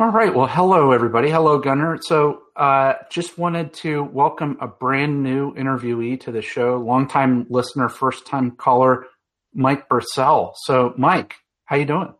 All 0.00 0.08
right. 0.08 0.34
Well, 0.34 0.46
hello, 0.46 0.92
everybody. 0.92 1.28
Hello, 1.28 1.58
Gunnar. 1.58 1.98
So, 2.02 2.42
uh, 2.56 2.94
just 3.10 3.36
wanted 3.36 3.74
to 3.74 4.02
welcome 4.02 4.56
a 4.60 4.66
brand 4.66 5.22
new 5.22 5.52
interviewee 5.54 6.20
to 6.20 6.32
the 6.32 6.40
show, 6.40 6.78
longtime 6.78 7.46
listener, 7.50 7.88
first 7.88 8.26
time 8.26 8.52
caller, 8.52 9.06
Mike 9.52 9.88
Bursell. 9.88 10.54
So, 10.62 10.94
Mike, 10.96 11.34
how 11.66 11.76
you 11.76 11.84
doing? 11.84 12.14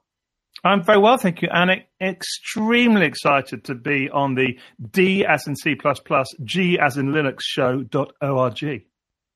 I'm 0.62 0.82
very 0.82 0.98
well, 0.98 1.16
thank 1.16 1.42
you, 1.42 1.48
and 1.52 1.84
extremely 2.00 3.06
excited 3.06 3.64
to 3.64 3.74
be 3.74 4.10
on 4.10 4.34
the 4.34 4.58
D 4.90 5.24
as 5.24 5.46
in 5.46 5.56
C++, 5.56 5.74
G 6.44 6.78
as 6.78 6.96
in 6.96 7.12
Linux 7.12 7.40
show.org. 7.42 8.84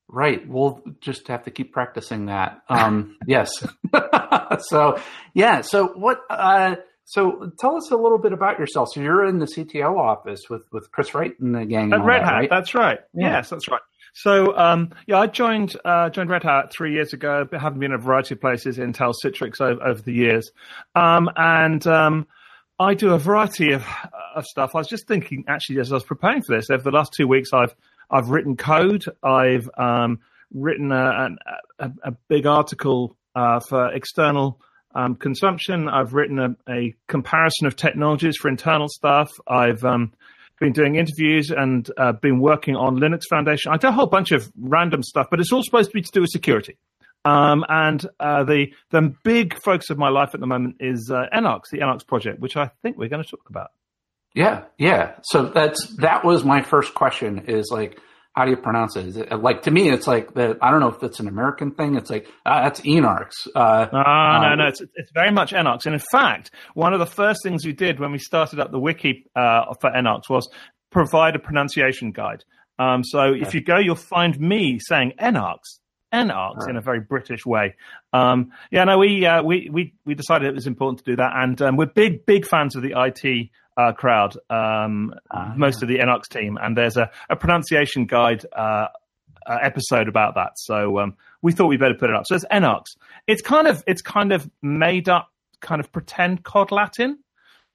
Right. 0.07 0.47
We'll 0.47 0.83
just 1.01 1.27
have 1.29 1.43
to 1.45 1.51
keep 1.51 1.73
practicing 1.73 2.27
that. 2.27 2.61
Um, 2.69 3.17
yes. 3.27 3.65
so, 4.59 4.99
yeah. 5.33 5.61
So, 5.61 5.87
what, 5.87 6.19
uh, 6.29 6.75
so 7.05 7.51
tell 7.59 7.75
us 7.75 7.91
a 7.91 7.97
little 7.97 8.19
bit 8.19 8.33
about 8.33 8.59
yourself. 8.59 8.89
So 8.93 9.01
you're 9.01 9.25
in 9.25 9.39
the 9.39 9.45
CTO 9.45 9.97
office 9.97 10.43
with, 10.49 10.65
with 10.71 10.91
Chris 10.91 11.13
Wright 11.13 11.33
and 11.39 11.55
the 11.55 11.65
gang. 11.65 11.91
At 11.93 12.03
Red 12.03 12.21
that, 12.21 12.25
Hat, 12.25 12.33
right? 12.33 12.49
that's 12.49 12.75
right. 12.75 12.99
Yeah. 13.13 13.37
Yes, 13.37 13.49
that's 13.49 13.67
right. 13.67 13.81
So 14.17 14.57
um, 14.57 14.91
yeah, 15.07 15.19
I 15.19 15.27
joined 15.27 15.75
uh, 15.83 16.09
joined 16.09 16.29
Red 16.29 16.43
Hat 16.43 16.71
three 16.71 16.93
years 16.93 17.11
ago. 17.11 17.45
Having 17.51 17.79
been 17.79 17.91
in 17.91 17.99
a 17.99 18.01
variety 18.01 18.35
of 18.35 18.41
places, 18.41 18.79
in 18.79 18.93
Intel, 18.93 19.13
Citrix 19.23 19.59
over, 19.59 19.83
over 19.83 20.01
the 20.01 20.13
years, 20.13 20.51
um, 20.95 21.29
and 21.35 21.85
um, 21.85 22.25
I 22.79 22.93
do 22.93 23.13
a 23.13 23.19
variety 23.19 23.73
of, 23.73 23.85
of 24.33 24.45
stuff. 24.45 24.71
I 24.73 24.77
was 24.77 24.87
just 24.87 25.05
thinking, 25.05 25.43
actually, 25.49 25.79
as 25.79 25.91
I 25.91 25.95
was 25.95 26.05
preparing 26.05 26.43
for 26.43 26.55
this, 26.55 26.69
over 26.69 26.81
the 26.81 26.91
last 26.91 27.11
two 27.15 27.27
weeks, 27.27 27.49
I've 27.51 27.75
I've 28.09 28.29
written 28.29 28.55
code. 28.55 29.03
I've 29.21 29.69
um, 29.77 30.19
written 30.53 30.93
a, 30.93 31.35
a, 31.79 31.91
a, 32.03 32.11
big 32.29 32.45
article 32.45 33.17
uh, 33.35 33.59
for 33.59 33.93
external 33.93 34.61
um, 34.93 35.15
consumption. 35.15 35.89
I've 35.89 36.13
written 36.13 36.39
a, 36.39 36.55
a, 36.71 36.95
comparison 37.07 37.67
of 37.67 37.75
technologies 37.75 38.37
for 38.37 38.47
internal 38.47 38.87
stuff. 38.87 39.29
I've 39.45 39.83
um, 39.83 40.13
been 40.59 40.73
doing 40.73 40.95
interviews 40.95 41.51
and 41.51 41.89
uh, 41.97 42.13
been 42.13 42.39
working 42.39 42.75
on 42.75 42.97
Linux 42.97 43.21
Foundation. 43.29 43.71
I 43.71 43.77
do 43.77 43.87
a 43.87 43.91
whole 43.91 44.07
bunch 44.07 44.31
of 44.31 44.51
random 44.57 45.03
stuff, 45.03 45.27
but 45.29 45.39
it's 45.39 45.51
all 45.51 45.63
supposed 45.63 45.89
to 45.89 45.93
be 45.93 46.01
to 46.01 46.11
do 46.11 46.21
with 46.21 46.29
security. 46.29 46.77
Um, 47.25 47.65
and 47.67 48.05
uh, 48.19 48.43
the 48.43 48.67
the 48.91 49.13
big 49.23 49.59
focus 49.59 49.89
of 49.89 49.97
my 49.97 50.09
life 50.09 50.29
at 50.35 50.39
the 50.39 50.47
moment 50.47 50.75
is 50.79 51.09
uh, 51.11 51.25
the 51.31 51.79
Enarx 51.79 52.05
project, 52.05 52.39
which 52.39 52.55
I 52.55 52.69
think 52.83 52.97
we're 52.97 53.09
going 53.09 53.23
to 53.23 53.29
talk 53.29 53.49
about. 53.49 53.71
Yeah, 54.35 54.65
yeah. 54.77 55.13
So 55.23 55.45
that's 55.45 55.95
that 55.97 56.23
was 56.23 56.43
my 56.43 56.61
first 56.61 56.93
question. 56.93 57.45
Is 57.47 57.69
like 57.71 57.99
how 58.35 58.43
do 58.43 58.51
you 58.51 58.57
pronounce 58.57 58.97
it? 58.97 59.05
Is 59.05 59.17
it 59.17 59.31
like 59.31 59.61
to 59.63 59.71
me? 59.71 59.89
It's 59.89 60.07
like 60.07 60.33
that. 60.33 60.57
I 60.61 60.69
don't 60.69 60.81
know 60.81 60.89
if 60.89 61.01
it's 61.01 61.21
an 61.21 61.27
American 61.27 61.71
thing. 61.71 61.95
It's 61.95 62.09
like 62.09 62.27
uh, 62.45 62.63
that's 62.63 62.81
Enarx. 62.81 63.31
Uh, 63.55 63.87
no, 63.93 63.99
no, 63.99 64.51
um, 64.51 64.57
no. 64.59 64.67
It's, 64.67 64.81
it's 64.81 65.11
very 65.13 65.31
much 65.31 65.53
Enarx. 65.53 65.85
And 65.85 65.93
in 65.93 66.01
fact, 66.11 66.51
one 66.73 66.93
of 66.93 66.99
the 66.99 67.05
first 67.05 67.43
things 67.43 67.65
we 67.65 67.71
did 67.71 67.99
when 67.99 68.11
we 68.11 68.19
started 68.19 68.59
up 68.59 68.71
the 68.71 68.79
wiki 68.79 69.25
uh, 69.35 69.73
for 69.79 69.89
Enarx 69.89 70.29
was 70.29 70.49
provide 70.91 71.35
a 71.35 71.39
pronunciation 71.39 72.11
guide. 72.11 72.43
Um, 72.77 73.05
so 73.05 73.19
okay. 73.19 73.41
if 73.41 73.53
you 73.53 73.61
go, 73.61 73.77
you'll 73.77 73.95
find 73.95 74.37
me 74.37 74.79
saying 74.79 75.13
Enarx, 75.17 75.79
Enarx 76.13 76.57
right. 76.57 76.69
in 76.69 76.75
a 76.75 76.81
very 76.81 76.99
British 76.99 77.45
way. 77.45 77.75
Um, 78.11 78.51
yeah, 78.69 78.83
no, 78.83 78.97
we, 78.97 79.25
uh, 79.25 79.43
we 79.43 79.69
we 79.71 79.93
we 80.05 80.13
decided 80.13 80.49
it 80.49 80.55
was 80.55 80.67
important 80.67 80.99
to 80.99 81.11
do 81.11 81.15
that, 81.15 81.31
and 81.35 81.61
um, 81.61 81.77
we're 81.77 81.85
big 81.85 82.25
big 82.25 82.45
fans 82.45 82.75
of 82.75 82.83
the 82.83 82.95
IT 82.97 83.49
uh, 83.77 83.91
crowd, 83.91 84.37
um, 84.49 85.13
uh, 85.31 85.53
most 85.55 85.81
of 85.81 85.89
the 85.89 85.97
Enarx 85.97 86.27
team, 86.27 86.57
and 86.61 86.77
there's 86.77 86.97
a, 86.97 87.09
a 87.29 87.35
pronunciation 87.35 88.05
guide 88.05 88.45
uh, 88.55 88.87
uh, 89.45 89.57
episode 89.61 90.07
about 90.07 90.35
that. 90.35 90.53
So 90.57 90.99
um, 90.99 91.15
we 91.41 91.51
thought 91.51 91.67
we'd 91.67 91.79
better 91.79 91.95
put 91.95 92.09
it 92.09 92.15
up. 92.15 92.25
So 92.25 92.35
it's 92.35 92.45
Enarx. 92.45 92.85
It's 93.27 93.41
kind 93.41 93.67
of 93.67 93.83
it's 93.87 94.01
kind 94.01 94.31
of 94.31 94.49
made 94.61 95.09
up, 95.09 95.29
kind 95.61 95.79
of 95.79 95.91
pretend 95.91 96.43
Cod 96.43 96.71
Latin. 96.71 97.19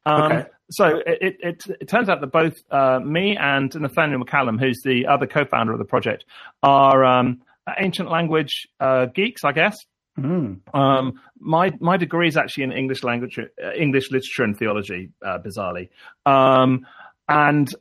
Um, 0.06 0.32
okay. 0.32 0.48
So 0.72 1.02
it, 1.04 1.36
it, 1.40 1.62
it, 1.80 1.88
turns 1.88 2.08
out 2.08 2.20
that 2.20 2.28
both 2.28 2.56
uh, 2.70 3.00
me 3.00 3.36
and 3.36 3.74
Nathaniel 3.74 4.24
McCallum, 4.24 4.58
who's 4.58 4.80
the 4.84 5.06
other 5.06 5.26
co-founder 5.26 5.72
of 5.72 5.80
the 5.80 5.84
project, 5.84 6.24
are 6.62 7.04
um, 7.04 7.42
ancient 7.78 8.08
language 8.08 8.68
uh, 8.78 9.06
geeks, 9.06 9.42
I 9.44 9.52
guess. 9.52 9.76
Mm. 10.18 10.60
Um, 10.74 11.20
my 11.38 11.72
my 11.80 11.96
degree 11.96 12.28
is 12.28 12.36
actually 12.36 12.64
in 12.64 12.72
English 12.72 13.02
language, 13.02 13.38
uh, 13.38 13.72
English 13.72 14.10
literature 14.10 14.44
and 14.44 14.56
theology, 14.56 15.10
uh, 15.24 15.38
bizarrely. 15.38 15.88
Um, 16.26 16.86
and 17.28 17.72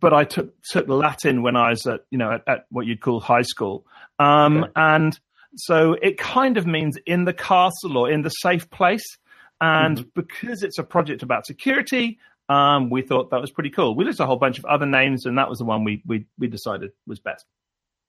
but 0.00 0.12
I 0.12 0.24
took 0.24 0.54
took 0.62 0.88
Latin 0.88 1.42
when 1.42 1.56
I 1.56 1.70
was 1.70 1.86
at 1.86 2.00
you 2.10 2.18
know 2.18 2.32
at, 2.32 2.42
at 2.46 2.66
what 2.70 2.86
you'd 2.86 3.00
call 3.00 3.20
high 3.20 3.42
school, 3.42 3.86
um, 4.18 4.64
okay. 4.64 4.72
and 4.76 5.18
so 5.56 5.92
it 6.00 6.18
kind 6.18 6.56
of 6.56 6.66
means 6.66 6.98
in 7.06 7.24
the 7.24 7.34
castle 7.34 7.96
or 7.96 8.10
in 8.10 8.22
the 8.22 8.30
safe 8.30 8.70
place. 8.70 9.18
And 9.60 9.98
mm-hmm. 9.98 10.08
because 10.14 10.62
it's 10.62 10.78
a 10.78 10.82
project 10.82 11.22
about 11.22 11.46
security, 11.46 12.18
um, 12.48 12.90
we 12.90 13.02
thought 13.02 13.30
that 13.30 13.40
was 13.40 13.50
pretty 13.50 13.70
cool. 13.70 13.94
We 13.94 14.04
looked 14.04 14.20
at 14.20 14.24
a 14.24 14.26
whole 14.26 14.36
bunch 14.36 14.58
of 14.58 14.64
other 14.64 14.86
names, 14.86 15.26
and 15.26 15.38
that 15.38 15.48
was 15.48 15.58
the 15.58 15.64
one 15.64 15.84
we 15.84 16.02
we, 16.06 16.26
we 16.38 16.48
decided 16.48 16.92
was 17.06 17.20
best. 17.20 17.44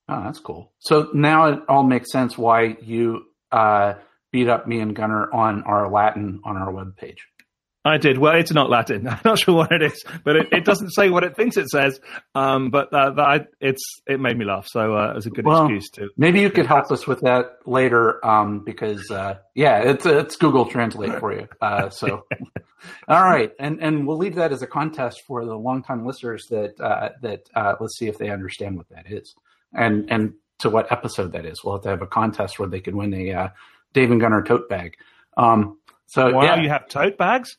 Oh, 0.08 0.22
that's 0.22 0.38
cool. 0.38 0.72
So 0.78 1.08
now 1.14 1.46
it 1.46 1.60
all 1.68 1.82
makes 1.82 2.12
sense 2.12 2.38
why 2.38 2.76
you 2.80 3.24
uh, 3.52 3.94
beat 4.32 4.48
up 4.48 4.66
me 4.66 4.80
and 4.80 4.94
Gunnar 4.94 5.32
on 5.32 5.62
our 5.64 5.90
Latin 5.90 6.40
on 6.44 6.56
our 6.56 6.70
web 6.70 6.96
page. 6.96 7.26
I 7.86 7.98
did. 7.98 8.18
Well, 8.18 8.34
it's 8.34 8.52
not 8.52 8.68
Latin. 8.68 9.06
I'm 9.08 9.20
not 9.24 9.38
sure 9.38 9.54
what 9.54 9.70
it 9.70 9.80
is, 9.80 10.04
but 10.24 10.36
it, 10.36 10.48
it 10.52 10.64
doesn't 10.64 10.90
say 10.90 11.08
what 11.08 11.22
it 11.22 11.36
thinks 11.36 11.56
it 11.56 11.68
says. 11.68 12.00
Um, 12.34 12.70
but 12.70 12.92
uh, 12.92 13.10
that, 13.12 13.48
it's 13.60 13.82
it 14.06 14.18
made 14.18 14.36
me 14.36 14.44
laugh, 14.44 14.66
so 14.66 14.96
uh, 14.96 15.10
it 15.10 15.14
was 15.14 15.26
a 15.26 15.30
good 15.30 15.44
well, 15.44 15.62
excuse 15.66 15.88
to. 15.90 16.08
Maybe 16.16 16.40
you 16.40 16.50
could 16.50 16.66
help 16.66 16.90
us 16.90 17.06
with 17.06 17.20
that 17.20 17.58
later, 17.64 18.24
um, 18.26 18.64
because 18.64 19.08
uh, 19.10 19.36
yeah, 19.54 19.78
it's 19.78 20.04
it's 20.04 20.36
Google 20.36 20.66
Translate 20.66 21.20
for 21.20 21.32
you. 21.32 21.46
Uh, 21.60 21.88
so, 21.90 22.26
all 23.06 23.22
right, 23.22 23.52
and 23.60 23.80
and 23.80 24.06
we'll 24.06 24.18
leave 24.18 24.34
that 24.34 24.52
as 24.52 24.62
a 24.62 24.66
contest 24.66 25.22
for 25.26 25.44
the 25.44 25.54
longtime 25.54 26.04
listeners 26.04 26.46
that 26.50 26.80
uh, 26.80 27.10
that 27.22 27.48
uh, 27.54 27.74
let's 27.78 27.96
see 27.96 28.08
if 28.08 28.18
they 28.18 28.30
understand 28.30 28.76
what 28.76 28.88
that 28.88 29.04
is, 29.08 29.36
and 29.72 30.10
and 30.10 30.34
to 30.60 30.70
what 30.70 30.90
episode 30.90 31.32
that 31.32 31.44
is. 31.44 31.62
We'll 31.62 31.74
have 31.74 31.82
to 31.82 31.88
have 31.90 32.02
a 32.02 32.06
contest 32.06 32.58
where 32.58 32.68
they 32.68 32.80
can 32.80 32.96
win 32.96 33.12
a 33.14 33.32
uh, 33.32 33.48
Dave 33.92 34.10
and 34.10 34.20
Gunnar 34.20 34.42
tote 34.42 34.68
bag. 34.68 34.96
Um, 35.36 35.78
so 36.06 36.32
wow, 36.32 36.42
yeah. 36.42 36.62
you 36.62 36.68
have 36.68 36.88
tote 36.88 37.18
bags? 37.18 37.56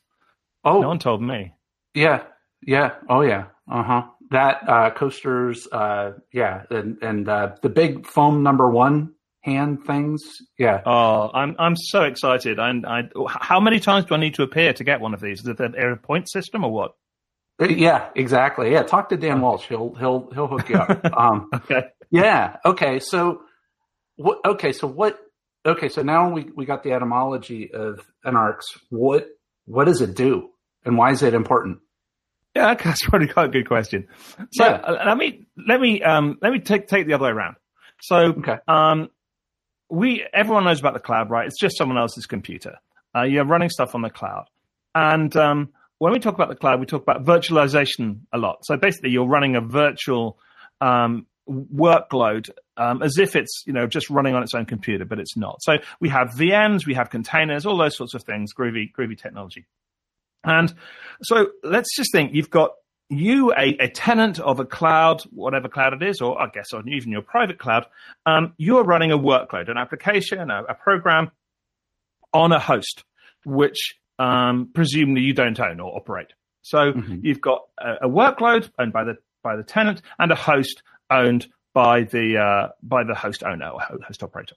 Oh, 0.64 0.80
no 0.80 0.88
one 0.88 0.98
told 0.98 1.22
me. 1.22 1.54
Yeah, 1.94 2.24
yeah, 2.62 2.94
oh 3.08 3.22
yeah, 3.22 3.46
uh 3.70 3.82
huh. 3.82 4.02
That 4.30 4.68
uh, 4.68 4.90
coasters, 4.90 5.66
uh, 5.72 6.12
yeah, 6.32 6.64
and 6.70 6.98
and 7.02 7.28
uh, 7.28 7.56
the 7.62 7.68
big 7.70 8.06
foam 8.06 8.42
number 8.42 8.68
one 8.68 9.14
hand 9.40 9.84
things, 9.86 10.22
yeah. 10.58 10.82
Oh, 10.84 11.30
I'm 11.32 11.56
I'm 11.58 11.76
so 11.76 12.02
excited. 12.02 12.58
And 12.58 12.84
I 12.86 13.08
how 13.28 13.60
many 13.60 13.80
times 13.80 14.06
do 14.06 14.14
I 14.14 14.18
need 14.18 14.34
to 14.34 14.42
appear 14.42 14.72
to 14.72 14.84
get 14.84 15.00
one 15.00 15.14
of 15.14 15.20
these? 15.20 15.40
Is 15.40 15.48
it 15.48 15.60
a 15.60 15.96
point 15.96 16.30
system 16.30 16.64
or 16.64 16.70
what? 16.70 16.94
Uh, 17.60 17.66
yeah, 17.66 18.10
exactly. 18.14 18.72
Yeah, 18.72 18.82
talk 18.82 19.08
to 19.08 19.16
Dan 19.16 19.40
Walsh. 19.40 19.66
He'll 19.68 19.94
he'll 19.94 20.30
he'll 20.32 20.46
hook 20.46 20.68
you 20.68 20.76
up. 20.76 21.00
Um, 21.18 21.48
okay. 21.52 21.88
Yeah. 22.10 22.56
Okay. 22.64 22.98
So 23.00 23.42
what? 24.16 24.38
Okay. 24.44 24.72
So 24.72 24.86
what? 24.86 25.18
Okay. 25.66 25.88
So 25.88 26.02
now 26.02 26.30
we 26.30 26.50
we 26.54 26.66
got 26.66 26.82
the 26.82 26.92
etymology 26.92 27.72
of 27.72 28.00
Enarx. 28.24 28.60
What 28.90 29.28
what 29.66 29.84
does 29.84 30.00
it 30.00 30.14
do, 30.14 30.50
and 30.84 30.96
why 30.96 31.10
is 31.12 31.22
it 31.22 31.34
important? 31.34 31.80
Yeah, 32.54 32.74
that's 32.82 33.04
probably 33.04 33.28
quite 33.28 33.46
a 33.46 33.52
good 33.52 33.68
question. 33.68 34.08
So 34.52 34.64
yeah. 34.64 34.76
uh, 34.76 35.04
let 35.06 35.16
me 35.16 35.46
let 35.66 35.80
me 35.80 36.02
um, 36.02 36.38
let 36.42 36.52
me 36.52 36.60
take 36.60 36.88
take 36.88 37.06
the 37.06 37.14
other 37.14 37.24
way 37.24 37.30
around. 37.30 37.56
So 38.00 38.16
okay. 38.16 38.56
um, 38.66 39.10
we 39.90 40.24
everyone 40.32 40.64
knows 40.64 40.80
about 40.80 40.94
the 40.94 41.00
cloud, 41.00 41.30
right? 41.30 41.46
It's 41.46 41.58
just 41.58 41.76
someone 41.76 41.98
else's 41.98 42.26
computer. 42.26 42.76
Uh, 43.14 43.22
you're 43.22 43.44
running 43.44 43.70
stuff 43.70 43.94
on 43.94 44.02
the 44.02 44.10
cloud, 44.10 44.46
and 44.94 45.34
um, 45.36 45.70
when 45.98 46.12
we 46.12 46.18
talk 46.18 46.34
about 46.34 46.48
the 46.48 46.54
cloud, 46.54 46.80
we 46.80 46.86
talk 46.86 47.02
about 47.02 47.24
virtualization 47.24 48.20
a 48.32 48.38
lot. 48.38 48.64
So 48.64 48.76
basically, 48.76 49.10
you're 49.10 49.26
running 49.26 49.56
a 49.56 49.60
virtual 49.60 50.38
um, 50.80 51.26
workload 51.48 52.50
um, 52.76 53.02
as 53.02 53.18
if 53.18 53.34
it's 53.34 53.64
you 53.66 53.72
know 53.72 53.86
just 53.86 54.10
running 54.10 54.34
on 54.34 54.42
its 54.42 54.54
own 54.54 54.66
computer, 54.66 55.04
but 55.04 55.18
it's 55.18 55.36
not. 55.36 55.62
So 55.62 55.78
we 56.00 56.08
have 56.08 56.28
VMs, 56.30 56.86
we 56.86 56.94
have 56.94 57.10
containers, 57.10 57.66
all 57.66 57.76
those 57.76 57.96
sorts 57.96 58.14
of 58.14 58.22
things. 58.22 58.52
Groovy, 58.54 58.92
groovy 58.92 59.18
technology. 59.18 59.66
And 60.44 60.72
so 61.22 61.48
let's 61.64 61.94
just 61.96 62.12
think 62.12 62.32
you've 62.32 62.50
got 62.50 62.70
you, 63.10 63.52
a, 63.52 63.76
a, 63.80 63.88
tenant 63.88 64.38
of 64.38 64.60
a 64.60 64.64
cloud, 64.64 65.22
whatever 65.30 65.68
cloud 65.68 65.94
it 65.94 66.02
is, 66.06 66.20
or 66.20 66.40
I 66.40 66.48
guess 66.48 66.72
or 66.72 66.86
even 66.86 67.10
your 67.10 67.22
private 67.22 67.58
cloud, 67.58 67.86
um, 68.26 68.52
you're 68.58 68.84
running 68.84 69.12
a 69.12 69.18
workload, 69.18 69.70
an 69.70 69.78
application, 69.78 70.50
a, 70.50 70.62
a 70.64 70.74
program 70.74 71.30
on 72.32 72.52
a 72.52 72.58
host, 72.58 73.04
which 73.44 73.96
um, 74.18 74.70
presumably 74.74 75.22
you 75.22 75.32
don't 75.32 75.58
own 75.58 75.80
or 75.80 75.96
operate. 75.96 76.32
So 76.62 76.92
mm-hmm. 76.92 77.20
you've 77.22 77.40
got 77.40 77.62
a, 77.78 78.06
a, 78.06 78.08
workload 78.08 78.70
owned 78.78 78.92
by 78.92 79.04
the 79.04 79.16
by 79.42 79.56
the 79.56 79.62
tenant 79.62 80.02
and 80.18 80.30
a 80.30 80.34
host 80.34 80.82
owned 81.10 81.46
by 81.74 82.02
the 82.02 82.38
uh, 82.38 82.68
by 82.82 83.04
the 83.04 83.14
host 83.14 83.42
owner 83.42 83.68
or 83.68 83.80
host 83.80 84.22
operator. 84.22 84.56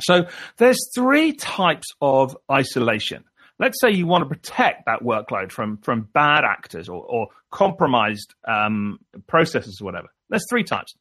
So 0.00 0.26
there's 0.56 0.78
three 0.94 1.32
types 1.32 1.86
of 2.00 2.36
isolation. 2.50 3.24
Let's 3.58 3.78
say 3.80 3.90
you 3.90 4.06
want 4.06 4.22
to 4.22 4.28
protect 4.28 4.86
that 4.86 5.02
workload 5.02 5.52
from 5.52 5.78
from 5.78 6.08
bad 6.12 6.44
actors 6.44 6.88
or, 6.88 7.04
or 7.04 7.28
compromised 7.50 8.34
um, 8.46 8.98
processes 9.26 9.78
or 9.80 9.84
whatever. 9.84 10.08
There's 10.28 10.46
three 10.48 10.64
types. 10.64 10.94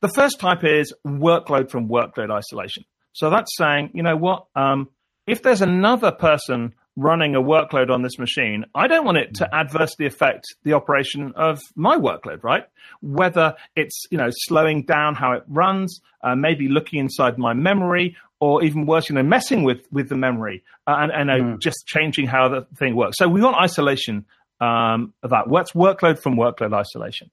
The 0.00 0.08
first 0.08 0.40
type 0.40 0.64
is 0.64 0.94
workload 1.06 1.70
from 1.70 1.88
workload 1.88 2.30
isolation. 2.30 2.84
So 3.12 3.28
that's 3.28 3.56
saying, 3.56 3.90
you 3.94 4.02
know 4.02 4.16
what, 4.16 4.46
um, 4.54 4.88
if 5.26 5.42
there's 5.42 5.62
another 5.62 6.12
person 6.12 6.74
running 6.96 7.34
a 7.34 7.40
workload 7.40 7.90
on 7.90 8.02
this 8.02 8.18
machine, 8.18 8.64
I 8.74 8.86
don't 8.88 9.04
want 9.04 9.18
it 9.18 9.34
to 9.36 9.54
adversely 9.54 10.06
affect 10.06 10.44
the 10.64 10.72
operation 10.74 11.32
of 11.36 11.60
my 11.76 11.96
workload, 11.96 12.42
right? 12.42 12.64
Whether 13.00 13.54
it's, 13.76 14.04
you 14.10 14.18
know, 14.18 14.28
slowing 14.30 14.82
down 14.84 15.14
how 15.14 15.32
it 15.32 15.44
runs, 15.48 16.00
uh, 16.22 16.34
maybe 16.34 16.68
looking 16.68 16.98
inside 16.98 17.38
my 17.38 17.54
memory, 17.54 18.16
or 18.40 18.64
even 18.64 18.86
worse, 18.86 19.08
you 19.08 19.14
know, 19.14 19.22
messing 19.22 19.64
with, 19.64 19.86
with 19.92 20.08
the 20.08 20.16
memory 20.16 20.64
uh, 20.86 20.96
and, 20.98 21.12
and 21.12 21.30
uh, 21.30 21.34
mm. 21.34 21.60
just 21.60 21.86
changing 21.86 22.26
how 22.26 22.48
the 22.48 22.66
thing 22.76 22.96
works. 22.96 23.16
So 23.18 23.28
we 23.28 23.42
want 23.42 23.56
isolation 23.56 24.24
um, 24.60 25.12
of 25.22 25.30
that. 25.30 25.46
What's 25.46 25.72
workload 25.72 26.20
from 26.22 26.36
workload 26.36 26.74
isolation? 26.74 27.30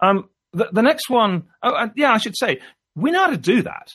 Um, 0.00 0.28
the, 0.52 0.68
the 0.72 0.82
next 0.82 1.08
one, 1.08 1.44
oh, 1.62 1.88
yeah, 1.96 2.12
I 2.12 2.18
should 2.18 2.36
say, 2.36 2.60
we 2.94 3.10
know 3.10 3.24
how 3.24 3.30
to 3.30 3.36
do 3.36 3.62
that. 3.62 3.92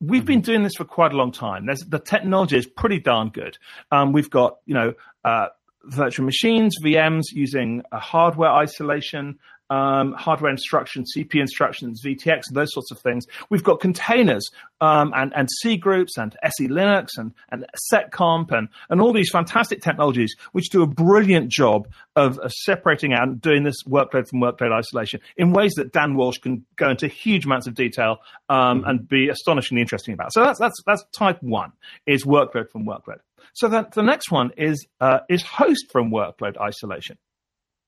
We've 0.00 0.20
mm-hmm. 0.20 0.26
been 0.26 0.40
doing 0.42 0.62
this 0.62 0.74
for 0.76 0.84
quite 0.84 1.12
a 1.12 1.16
long 1.16 1.32
time. 1.32 1.66
There's, 1.66 1.80
the 1.80 1.98
technology 1.98 2.56
is 2.56 2.66
pretty 2.66 3.00
darn 3.00 3.30
good. 3.30 3.56
Um, 3.90 4.12
we've 4.12 4.30
got, 4.30 4.58
you 4.66 4.74
know, 4.74 4.94
uh, 5.24 5.48
virtual 5.84 6.26
machines, 6.26 6.76
VMs 6.82 7.24
using 7.32 7.82
a 7.92 7.98
hardware 7.98 8.50
isolation, 8.50 9.38
um, 9.70 10.12
hardware 10.12 10.50
instructions, 10.50 11.12
CPU 11.16 11.40
instructions, 11.40 12.02
VTX, 12.04 12.44
those 12.52 12.72
sorts 12.72 12.90
of 12.90 12.98
things. 12.98 13.26
We've 13.50 13.64
got 13.64 13.80
containers 13.80 14.48
um, 14.80 15.12
and, 15.14 15.32
and 15.34 15.48
C 15.60 15.76
groups 15.76 16.16
and 16.16 16.36
SE 16.42 16.68
Linux 16.68 17.08
and, 17.16 17.32
and 17.50 17.66
seccomp 17.92 18.52
and, 18.52 18.68
and 18.90 19.00
all 19.00 19.12
these 19.12 19.30
fantastic 19.30 19.80
technologies 19.82 20.34
which 20.52 20.70
do 20.70 20.82
a 20.82 20.86
brilliant 20.86 21.50
job 21.50 21.88
of, 22.14 22.38
of 22.38 22.52
separating 22.52 23.12
out 23.12 23.24
and 23.24 23.40
doing 23.40 23.64
this 23.64 23.82
workload 23.84 24.28
from 24.28 24.40
workload 24.40 24.72
isolation 24.72 25.20
in 25.36 25.52
ways 25.52 25.72
that 25.74 25.92
Dan 25.92 26.14
Walsh 26.14 26.38
can 26.38 26.64
go 26.76 26.90
into 26.90 27.08
huge 27.08 27.44
amounts 27.44 27.66
of 27.66 27.74
detail 27.74 28.18
um, 28.48 28.84
and 28.86 29.08
be 29.08 29.28
astonishingly 29.28 29.82
interesting 29.82 30.14
about. 30.14 30.32
So 30.32 30.42
that's, 30.42 30.58
that's, 30.58 30.82
that's 30.86 31.04
type 31.12 31.42
one 31.42 31.72
is 32.06 32.24
workload 32.24 32.70
from 32.70 32.86
workload. 32.86 33.18
So 33.54 33.68
that 33.68 33.92
the 33.92 34.02
next 34.02 34.30
one 34.30 34.50
is 34.56 34.86
uh, 35.00 35.20
is 35.30 35.42
host 35.42 35.86
from 35.90 36.10
workload 36.10 36.58
isolation 36.60 37.16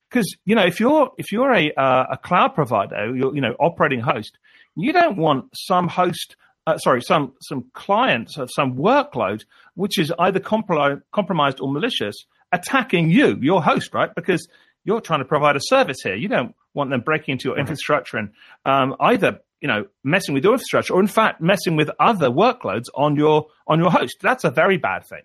because 0.08 0.36
you 0.44 0.54
know 0.54 0.64
if 0.64 0.80
you're 0.80 1.10
if 1.18 1.32
you're 1.32 1.52
a 1.52 1.72
uh, 1.72 2.06
a 2.12 2.16
cloud 2.16 2.54
provider, 2.54 3.14
you're, 3.14 3.34
you 3.34 3.40
know 3.40 3.54
operating 3.60 4.00
host, 4.00 4.38
you 4.76 4.92
don't 4.92 5.16
want 5.16 5.46
some 5.54 5.88
host. 5.88 6.36
Uh, 6.66 6.76
sorry, 6.78 7.00
some 7.00 7.32
some 7.42 7.64
clients 7.72 8.36
of 8.36 8.50
some 8.54 8.76
workload 8.76 9.44
which 9.74 9.98
is 9.98 10.12
either 10.18 10.40
compli- 10.40 11.00
compromised 11.12 11.60
or 11.60 11.72
malicious 11.72 12.26
attacking 12.52 13.10
you, 13.10 13.38
your 13.40 13.62
host, 13.62 13.94
right? 13.94 14.10
Because 14.14 14.48
you're 14.84 15.00
trying 15.00 15.20
to 15.20 15.24
provide 15.24 15.56
a 15.56 15.60
service 15.62 15.98
here. 16.02 16.14
You 16.14 16.28
don't 16.28 16.54
want 16.74 16.90
them 16.90 17.00
breaking 17.00 17.32
into 17.32 17.48
your 17.48 17.58
infrastructure 17.58 18.16
and 18.16 18.30
um, 18.64 18.96
either 19.00 19.40
you 19.60 19.68
know 19.68 19.86
messing 20.04 20.34
with 20.34 20.44
your 20.44 20.54
infrastructure 20.54 20.94
or 20.94 21.00
in 21.00 21.06
fact 21.06 21.40
messing 21.40 21.76
with 21.76 21.90
other 21.98 22.28
workloads 22.28 22.86
on 22.94 23.16
your 23.16 23.46
on 23.66 23.78
your 23.78 23.90
host. 23.90 24.16
That's 24.22 24.44
a 24.44 24.50
very 24.50 24.76
bad 24.78 25.06
thing. 25.06 25.22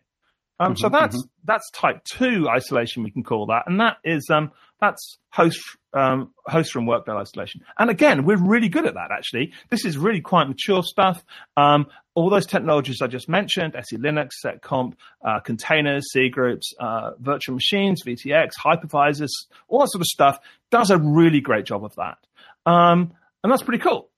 Um, 0.64 0.74
mm-hmm, 0.74 0.82
so 0.82 0.90
that's 0.90 1.18
mm-hmm. 1.18 1.28
that's 1.46 1.70
type 1.72 2.04
two 2.04 2.48
isolation 2.50 3.04
we 3.04 3.12
can 3.12 3.24
call 3.24 3.48
that, 3.48 3.64
and 3.68 3.80
that 3.80 3.98
is 4.04 4.30
um, 4.30 4.52
that's 4.80 5.18
host 5.30 5.60
um, 5.94 6.32
host 6.46 6.72
from 6.72 6.86
workload 6.86 7.20
isolation. 7.22 7.62
And 7.78 7.90
again, 7.90 8.26
we're 8.26 8.42
really 8.42 8.70
good 8.70 8.86
at 8.86 8.94
that. 8.94 9.12
Actually, 9.12 9.54
this 9.70 9.86
is 9.86 9.98
really 9.98 10.22
quite 10.22 10.48
mature 10.48 10.84
stuff. 10.84 11.24
Um, 11.58 11.88
all 12.16 12.30
those 12.30 12.46
technologies 12.46 13.02
I 13.02 13.08
just 13.08 13.28
mentioned: 13.28 13.76
SE 13.76 13.98
Linux, 13.98 14.32
seccomp, 14.46 14.94
uh, 15.26 15.40
containers, 15.40 16.12
C 16.12 16.30
groups, 16.30 16.74
uh, 16.80 17.12
virtual 17.20 17.56
machines, 17.56 18.04
VTX, 18.04 18.52
hypervisors, 18.64 19.32
all 19.68 19.80
that 19.80 19.90
sort 19.90 20.02
of 20.02 20.08
stuff 20.08 20.40
does 20.72 20.90
a 20.90 20.98
really 20.98 21.42
great 21.42 21.66
job 21.66 21.84
of 21.84 21.96
that. 21.96 22.18
Um, 22.66 23.14
and 23.44 23.52
that's 23.52 23.64
pretty 23.64 23.84
cool. 23.84 24.10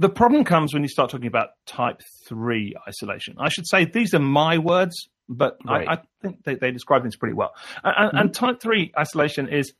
The 0.00 0.08
problem 0.08 0.44
comes 0.44 0.72
when 0.72 0.82
you 0.82 0.88
start 0.88 1.10
talking 1.10 1.26
about 1.26 1.48
type 1.66 2.02
3 2.28 2.76
isolation. 2.86 3.34
I 3.38 3.48
should 3.48 3.66
say 3.66 3.84
these 3.84 4.14
are 4.14 4.20
my 4.20 4.58
words, 4.58 5.08
but 5.28 5.58
right. 5.64 5.86
I, 5.86 5.92
I, 5.94 5.98
think 6.22 6.44
they, 6.44 6.54
they, 6.54 6.70
describe 6.70 7.02
things 7.02 7.16
pretty 7.16 7.34
well. 7.34 7.54
And, 7.84 7.94
mm-hmm. 7.94 8.16
and, 8.16 8.34
type 8.34 8.60
3 8.60 8.92
isolation 8.98 9.48
is 9.48 9.72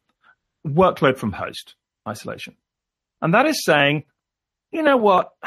workload 0.66 1.16
from 1.16 1.32
host 1.32 1.74
isolation. 2.06 2.56
And 3.22 3.34
that 3.34 3.46
is 3.46 3.64
saying, 3.64 4.04
you 4.70 4.82
know 4.82 4.96
what? 4.96 5.32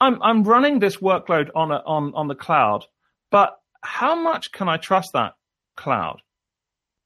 I'm, 0.00 0.22
I'm 0.22 0.44
running 0.44 0.78
this 0.78 0.96
workload 0.96 1.50
on, 1.54 1.70
a, 1.70 1.82
on, 1.86 2.12
on 2.14 2.28
the 2.28 2.34
cloud, 2.34 2.86
but 3.30 3.58
how 3.82 4.14
much 4.14 4.52
can 4.52 4.68
I 4.68 4.76
trust 4.76 5.10
that 5.14 5.34
cloud? 5.76 6.20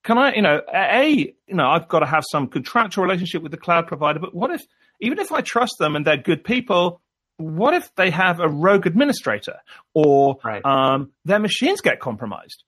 Can 0.03 0.19
I, 0.19 0.35
you 0.35 0.43
know, 0.43 0.61
a, 0.73 1.35
you 1.47 1.55
know, 1.55 1.69
I've 1.69 1.89
got 1.89 2.01
to 2.01 2.07
have 2.07 2.25
some 2.31 2.49
contractual 2.49 3.05
relationship 3.05 3.43
with 3.43 3.53
the 3.53 3.59
cloud 3.59 3.87
provider, 3.87 4.19
but 4.19 4.35
what 4.35 4.51
if 4.51 4.63
even 5.01 5.19
if 5.19 5.33
I 5.33 5.41
trust 5.41 5.77
them 5.79 5.97
and 5.97 6.07
they're 6.07 6.17
good 6.17 6.45
people, 6.45 7.01
what 7.37 7.75
if 7.75 7.95
they 7.97 8.11
have 8.11 8.41
a 8.41 8.49
rogue 8.49 8.87
administrator 8.87 9.57
or 9.93 10.39
right. 10.45 10.65
um, 10.65 11.13
their 11.25 11.39
machines 11.39 11.81
get 11.81 12.01
compromised? 12.01 12.65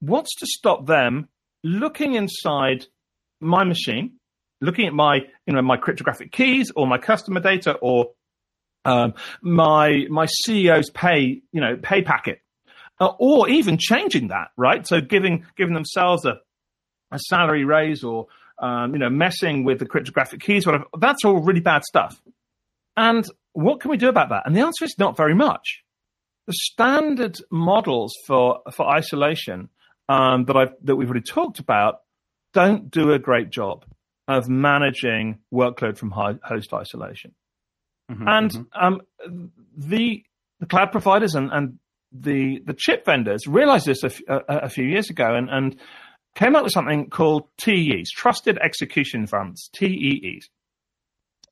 What's 0.00 0.34
to 0.36 0.46
stop 0.46 0.86
them 0.86 1.28
looking 1.62 2.14
inside 2.14 2.86
my 3.40 3.64
machine, 3.64 4.12
looking 4.60 4.86
at 4.86 4.92
my 4.92 5.20
you 5.46 5.54
know 5.54 5.62
my 5.62 5.76
cryptographic 5.76 6.32
keys 6.32 6.70
or 6.74 6.86
my 6.86 6.98
customer 6.98 7.40
data 7.40 7.72
or 7.74 8.10
um, 8.84 9.14
my 9.42 10.06
my 10.08 10.26
CEO's 10.46 10.90
pay 10.90 11.42
you 11.52 11.60
know 11.60 11.76
pay 11.76 12.02
packet, 12.02 12.40
uh, 13.00 13.12
or 13.18 13.48
even 13.48 13.78
changing 13.78 14.28
that 14.28 14.48
right? 14.56 14.86
So 14.86 15.00
giving 15.00 15.46
giving 15.56 15.74
themselves 15.74 16.24
a 16.24 16.40
a 17.10 17.18
salary 17.18 17.64
raise 17.64 18.02
or 18.02 18.26
um, 18.58 18.92
you 18.92 18.98
know, 18.98 19.10
messing 19.10 19.64
with 19.64 19.78
the 19.78 19.86
cryptographic 19.86 20.40
keys, 20.40 20.66
whatever. 20.66 20.84
That's 20.98 21.24
all 21.24 21.42
really 21.42 21.60
bad 21.60 21.82
stuff. 21.84 22.20
And 22.96 23.26
what 23.56 23.80
can 23.80 23.90
we 23.90 23.96
do 23.96 24.08
about 24.08 24.28
that? 24.28 24.42
And 24.44 24.54
the 24.54 24.60
answer 24.60 24.84
is 24.84 24.96
not 24.98 25.16
very 25.16 25.34
much. 25.34 25.82
The 26.46 26.52
standard 26.52 27.38
models 27.50 28.14
for 28.26 28.60
for 28.70 28.86
isolation 28.86 29.70
um, 30.08 30.44
that 30.44 30.56
I've 30.56 30.74
that 30.82 30.96
we've 30.96 31.08
already 31.08 31.24
talked 31.24 31.58
about 31.58 32.00
don't 32.52 32.90
do 32.90 33.12
a 33.12 33.18
great 33.18 33.50
job 33.50 33.84
of 34.28 34.48
managing 34.48 35.38
workload 35.52 35.96
from 35.96 36.10
host 36.10 36.72
isolation. 36.74 37.34
Mm-hmm, 38.10 38.28
and 38.28 38.50
mm-hmm. 38.50 38.84
Um, 38.84 39.00
the 39.76 40.22
the 40.60 40.66
cloud 40.66 40.92
providers 40.92 41.34
and, 41.34 41.50
and 41.50 41.78
the 42.12 42.60
the 42.64 42.74
chip 42.74 43.06
vendors 43.06 43.46
realized 43.46 43.86
this 43.86 44.04
a, 44.04 44.06
f- 44.06 44.20
a, 44.28 44.40
a 44.48 44.68
few 44.68 44.84
years 44.84 45.08
ago, 45.08 45.34
and, 45.34 45.48
and 45.48 45.80
came 46.34 46.54
up 46.54 46.62
with 46.62 46.72
something 46.72 47.08
called 47.08 47.48
TEEs, 47.56 48.10
Trusted 48.10 48.58
Execution 48.58 49.20
Environments, 49.20 49.70
TEEs. 49.74 50.50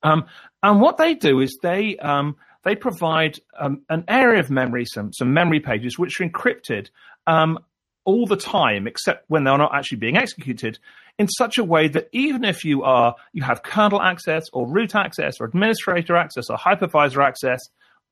Um, 0.05 0.27
and 0.63 0.81
what 0.81 0.99
they 0.99 1.15
do 1.15 1.41
is 1.41 1.59
they 1.63 1.97
um, 1.97 2.37
they 2.63 2.77
provide 2.77 3.39
um, 3.59 3.83
an 3.89 4.05
area 4.07 4.39
of 4.39 4.51
memory, 4.51 4.85
some 4.85 5.13
some 5.13 5.33
memory 5.33 5.61
pages, 5.61 5.99
which 5.99 6.21
are 6.21 6.29
encrypted 6.29 6.91
um, 7.27 7.59
all 8.05 8.27
the 8.27 8.37
time, 8.37 8.87
except 8.87 9.25
when 9.29 9.45
they're 9.45 9.59
not 9.59 9.75
actually 9.75 9.99
being 9.99 10.17
executed, 10.17 10.79
in 11.19 11.27
such 11.29 11.59
a 11.59 11.65
way 11.65 11.89
that 11.89 12.09
even 12.13 12.45
if 12.45 12.65
you 12.65 12.83
are 12.83 13.15
you 13.33 13.43
have 13.43 13.63
kernel 13.63 14.01
access 14.01 14.45
or 14.53 14.69
root 14.69 14.95
access 14.95 15.41
or 15.41 15.47
administrator 15.47 16.17
access 16.17 16.51
or 16.51 16.59
hypervisor 16.59 17.25
access 17.25 17.61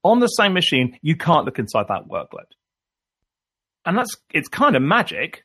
on 0.02 0.20
the 0.20 0.28
same 0.28 0.52
machine, 0.52 0.98
you 1.02 1.16
can't 1.16 1.44
look 1.44 1.58
inside 1.58 1.86
that 1.88 2.08
workload. 2.08 2.50
And 3.84 3.98
that's 3.98 4.16
it's 4.30 4.48
kind 4.48 4.76
of 4.76 4.82
magic 4.82 5.44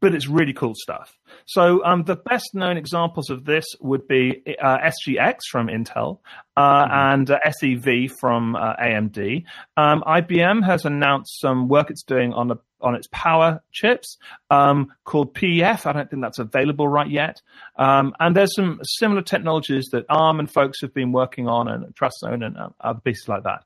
but 0.00 0.14
it's 0.14 0.28
really 0.28 0.52
cool 0.52 0.74
stuff. 0.76 1.18
So 1.46 1.84
um, 1.84 2.04
the 2.04 2.16
best 2.16 2.54
known 2.54 2.76
examples 2.76 3.30
of 3.30 3.44
this 3.44 3.64
would 3.80 4.06
be 4.06 4.42
uh, 4.60 4.78
SGX 4.78 5.38
from 5.50 5.66
Intel 5.66 6.20
uh, 6.56 6.84
mm-hmm. 6.84 6.92
and 6.92 7.30
uh, 7.30 7.38
SEV 7.50 8.12
from 8.18 8.54
uh, 8.54 8.76
AMD. 8.76 9.44
Um, 9.76 10.02
IBM 10.06 10.64
has 10.64 10.84
announced 10.84 11.40
some 11.40 11.68
work 11.68 11.90
it's 11.90 12.02
doing 12.02 12.32
on 12.32 12.48
the 12.48 12.56
on 12.80 12.96
its 12.96 13.06
power 13.12 13.62
chips 13.70 14.18
um, 14.50 14.92
called 15.04 15.34
PEF. 15.34 15.86
I 15.86 15.92
don't 15.92 16.10
think 16.10 16.20
that's 16.20 16.40
available 16.40 16.88
right 16.88 17.08
yet. 17.08 17.40
Um, 17.76 18.12
and 18.18 18.34
there's 18.34 18.54
some 18.56 18.80
similar 18.82 19.22
technologies 19.22 19.88
that 19.92 20.04
ARM 20.08 20.40
and 20.40 20.50
folks 20.50 20.80
have 20.80 20.92
been 20.92 21.12
working 21.12 21.48
on, 21.48 21.68
and 21.68 21.94
TrustZone 21.94 22.44
and 22.44 22.56
uh, 22.56 22.70
other 22.80 23.00
pieces 23.00 23.28
like 23.28 23.44
that. 23.44 23.64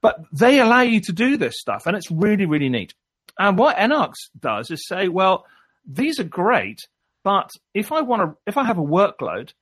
But 0.00 0.20
they 0.32 0.60
allow 0.60 0.82
you 0.82 1.00
to 1.00 1.12
do 1.12 1.36
this 1.36 1.54
stuff, 1.58 1.86
and 1.86 1.96
it's 1.96 2.10
really, 2.10 2.46
really 2.46 2.68
neat. 2.68 2.94
And 3.38 3.56
what 3.56 3.76
Enarx 3.76 4.14
does 4.38 4.70
is 4.70 4.86
say, 4.86 5.08
well, 5.08 5.46
these 5.88 6.20
are 6.20 6.24
great, 6.24 6.86
but 7.24 7.50
if 7.74 7.90
I 7.92 8.02
want 8.02 8.22
to, 8.22 8.38
if 8.46 8.56
I 8.56 8.64
have 8.64 8.78
a 8.78 8.82
workload, 8.82 9.52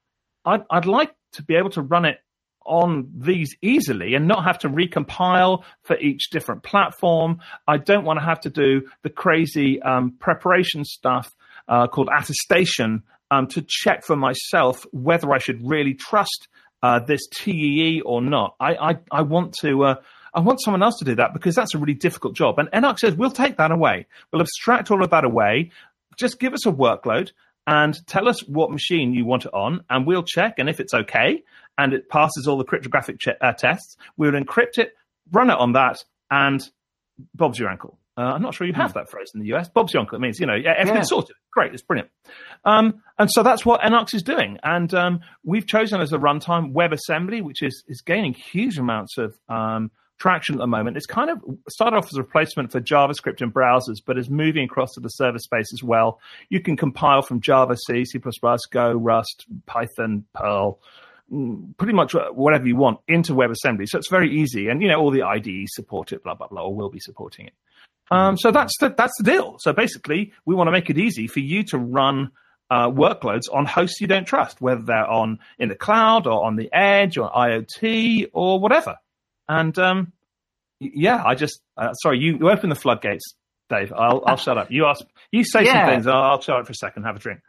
I'd, 0.44 0.64
I'd 0.70 0.86
like 0.86 1.14
to 1.32 1.42
be 1.42 1.54
able 1.54 1.70
to 1.70 1.82
run 1.82 2.04
it 2.04 2.18
on 2.64 3.08
these 3.16 3.54
easily 3.62 4.14
and 4.14 4.26
not 4.26 4.44
have 4.44 4.58
to 4.58 4.68
recompile 4.68 5.62
for 5.82 5.96
each 5.98 6.30
different 6.30 6.64
platform. 6.64 7.38
I 7.66 7.78
don't 7.78 8.04
want 8.04 8.18
to 8.18 8.24
have 8.24 8.40
to 8.40 8.50
do 8.50 8.88
the 9.02 9.10
crazy 9.10 9.80
um, 9.82 10.16
preparation 10.18 10.84
stuff 10.84 11.32
uh, 11.68 11.86
called 11.86 12.08
attestation 12.16 13.04
um, 13.30 13.46
to 13.48 13.64
check 13.66 14.04
for 14.04 14.16
myself 14.16 14.84
whether 14.92 15.32
I 15.32 15.38
should 15.38 15.66
really 15.66 15.94
trust 15.94 16.48
uh, 16.82 16.98
this 17.00 17.26
TEE 17.32 18.02
or 18.04 18.20
not. 18.20 18.54
I, 18.60 18.74
I, 18.74 18.98
I 19.10 19.22
want 19.22 19.54
to. 19.60 19.84
Uh, 19.84 19.94
I 20.34 20.40
want 20.40 20.60
someone 20.62 20.82
else 20.82 20.98
to 20.98 21.06
do 21.06 21.14
that 21.14 21.32
because 21.32 21.54
that's 21.54 21.74
a 21.74 21.78
really 21.78 21.94
difficult 21.94 22.36
job. 22.36 22.58
And 22.58 22.70
Enarx 22.70 22.98
says, 22.98 23.14
we'll 23.14 23.30
take 23.30 23.56
that 23.56 23.70
away. 23.70 24.06
We'll 24.30 24.42
abstract 24.42 24.90
all 24.90 25.02
of 25.02 25.08
that 25.08 25.24
away 25.24 25.70
just 26.16 26.38
give 26.38 26.52
us 26.52 26.66
a 26.66 26.72
workload 26.72 27.32
and 27.66 27.94
tell 28.06 28.28
us 28.28 28.46
what 28.46 28.70
machine 28.70 29.12
you 29.12 29.24
want 29.24 29.44
it 29.44 29.52
on, 29.52 29.84
and 29.90 30.06
we'll 30.06 30.22
check. 30.22 30.54
And 30.58 30.68
if 30.68 30.80
it's 30.80 30.94
okay, 30.94 31.42
and 31.76 31.92
it 31.92 32.08
passes 32.08 32.46
all 32.46 32.58
the 32.58 32.64
cryptographic 32.64 33.20
uh, 33.40 33.52
tests, 33.52 33.96
we'll 34.16 34.32
encrypt 34.32 34.78
it, 34.78 34.92
run 35.32 35.50
it 35.50 35.58
on 35.58 35.72
that, 35.72 35.98
and 36.30 36.68
Bob's 37.34 37.58
your 37.58 37.68
uncle. 37.68 37.98
Uh, 38.18 38.22
I'm 38.22 38.40
not 38.40 38.54
sure 38.54 38.66
you 38.66 38.72
have 38.72 38.94
that 38.94 39.10
phrase 39.10 39.32
in 39.34 39.40
the 39.40 39.54
US. 39.54 39.68
Bob's 39.68 39.92
your 39.92 40.00
uncle. 40.00 40.16
It 40.16 40.20
means, 40.20 40.40
you 40.40 40.46
know, 40.46 40.54
everything's 40.54 41.04
yeah. 41.10 41.16
sorted. 41.16 41.36
Great. 41.52 41.74
It's 41.74 41.82
brilliant. 41.82 42.10
Um, 42.64 43.02
and 43.18 43.30
so 43.30 43.42
that's 43.42 43.66
what 43.66 43.82
Enarx 43.82 44.14
is 44.14 44.22
doing. 44.22 44.58
And 44.62 44.92
um, 44.94 45.20
we've 45.44 45.66
chosen 45.66 46.00
as 46.00 46.14
a 46.14 46.18
runtime 46.18 46.72
WebAssembly, 46.72 47.42
which 47.42 47.62
is, 47.62 47.84
is 47.88 48.00
gaining 48.00 48.32
huge 48.32 48.78
amounts 48.78 49.18
of 49.18 49.38
um, 49.50 49.90
traction 50.18 50.54
at 50.54 50.58
the 50.58 50.66
moment. 50.66 50.96
It's 50.96 51.06
kind 51.06 51.30
of 51.30 51.42
started 51.68 51.96
off 51.96 52.06
as 52.06 52.14
a 52.14 52.22
replacement 52.22 52.72
for 52.72 52.80
JavaScript 52.80 53.42
in 53.42 53.52
browsers, 53.52 53.98
but 54.04 54.18
is 54.18 54.30
moving 54.30 54.64
across 54.64 54.94
to 54.94 55.00
the 55.00 55.08
server 55.08 55.38
space 55.38 55.72
as 55.72 55.82
well. 55.82 56.20
You 56.48 56.60
can 56.60 56.76
compile 56.76 57.22
from 57.22 57.40
Java, 57.40 57.76
C, 57.76 58.04
C++, 58.04 58.20
Go, 58.70 58.92
Rust, 58.92 59.46
Python, 59.66 60.24
Perl, 60.34 60.78
mm, 61.32 61.76
pretty 61.76 61.92
much 61.92 62.14
whatever 62.32 62.66
you 62.66 62.76
want 62.76 63.00
into 63.08 63.34
WebAssembly. 63.34 63.88
So 63.88 63.98
it's 63.98 64.10
very 64.10 64.34
easy. 64.34 64.68
And, 64.68 64.80
you 64.80 64.88
know, 64.88 65.00
all 65.00 65.10
the 65.10 65.22
IDEs 65.22 65.70
support 65.74 66.12
it, 66.12 66.22
blah, 66.22 66.34
blah, 66.34 66.48
blah, 66.48 66.62
or 66.62 66.74
will 66.74 66.90
be 66.90 67.00
supporting 67.00 67.46
it. 67.46 67.54
Um, 68.10 68.36
so 68.38 68.52
that's 68.52 68.72
the, 68.78 68.94
that's 68.96 69.14
the 69.18 69.24
deal. 69.24 69.56
So 69.58 69.72
basically, 69.72 70.32
we 70.44 70.54
want 70.54 70.68
to 70.68 70.72
make 70.72 70.90
it 70.90 70.98
easy 70.98 71.26
for 71.26 71.40
you 71.40 71.64
to 71.64 71.78
run 71.78 72.30
uh, 72.70 72.88
workloads 72.88 73.42
on 73.52 73.66
hosts 73.66 74.00
you 74.00 74.06
don't 74.06 74.26
trust, 74.26 74.60
whether 74.60 74.82
they're 74.82 75.06
on 75.06 75.38
in 75.58 75.68
the 75.68 75.74
cloud 75.74 76.26
or 76.26 76.44
on 76.44 76.56
the 76.56 76.72
edge 76.72 77.18
or 77.18 77.30
IoT 77.30 78.30
or 78.32 78.60
whatever. 78.60 78.96
And 79.48 79.78
um, 79.78 80.12
yeah, 80.80 81.22
I 81.24 81.34
just 81.34 81.60
uh, 81.76 81.92
sorry 81.94 82.18
you, 82.18 82.38
you 82.38 82.50
open 82.50 82.68
the 82.68 82.74
floodgates, 82.74 83.34
Dave. 83.68 83.92
I'll 83.92 84.22
I'll 84.26 84.36
shut 84.36 84.58
up. 84.58 84.70
You 84.70 84.86
ask, 84.86 85.04
you 85.30 85.44
say 85.44 85.64
yeah. 85.64 85.84
some 85.84 85.94
things. 85.94 86.06
I'll, 86.06 86.22
I'll 86.22 86.40
shut 86.40 86.60
up 86.60 86.66
for 86.66 86.72
a 86.72 86.76
second. 86.76 87.04
Have 87.04 87.16
a 87.16 87.20
drink. 87.20 87.40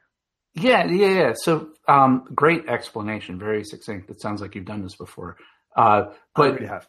Yeah, 0.53 0.85
yeah, 0.85 1.09
yeah. 1.09 1.33
So, 1.35 1.69
um, 1.87 2.25
great 2.33 2.67
explanation. 2.67 3.37
Very 3.37 3.63
succinct. 3.63 4.09
It 4.09 4.21
sounds 4.21 4.41
like 4.41 4.55
you've 4.55 4.65
done 4.65 4.81
this 4.81 4.95
before. 4.95 5.37
Uh, 5.75 6.13
but 6.35 6.55
really 6.55 6.67
have. 6.67 6.87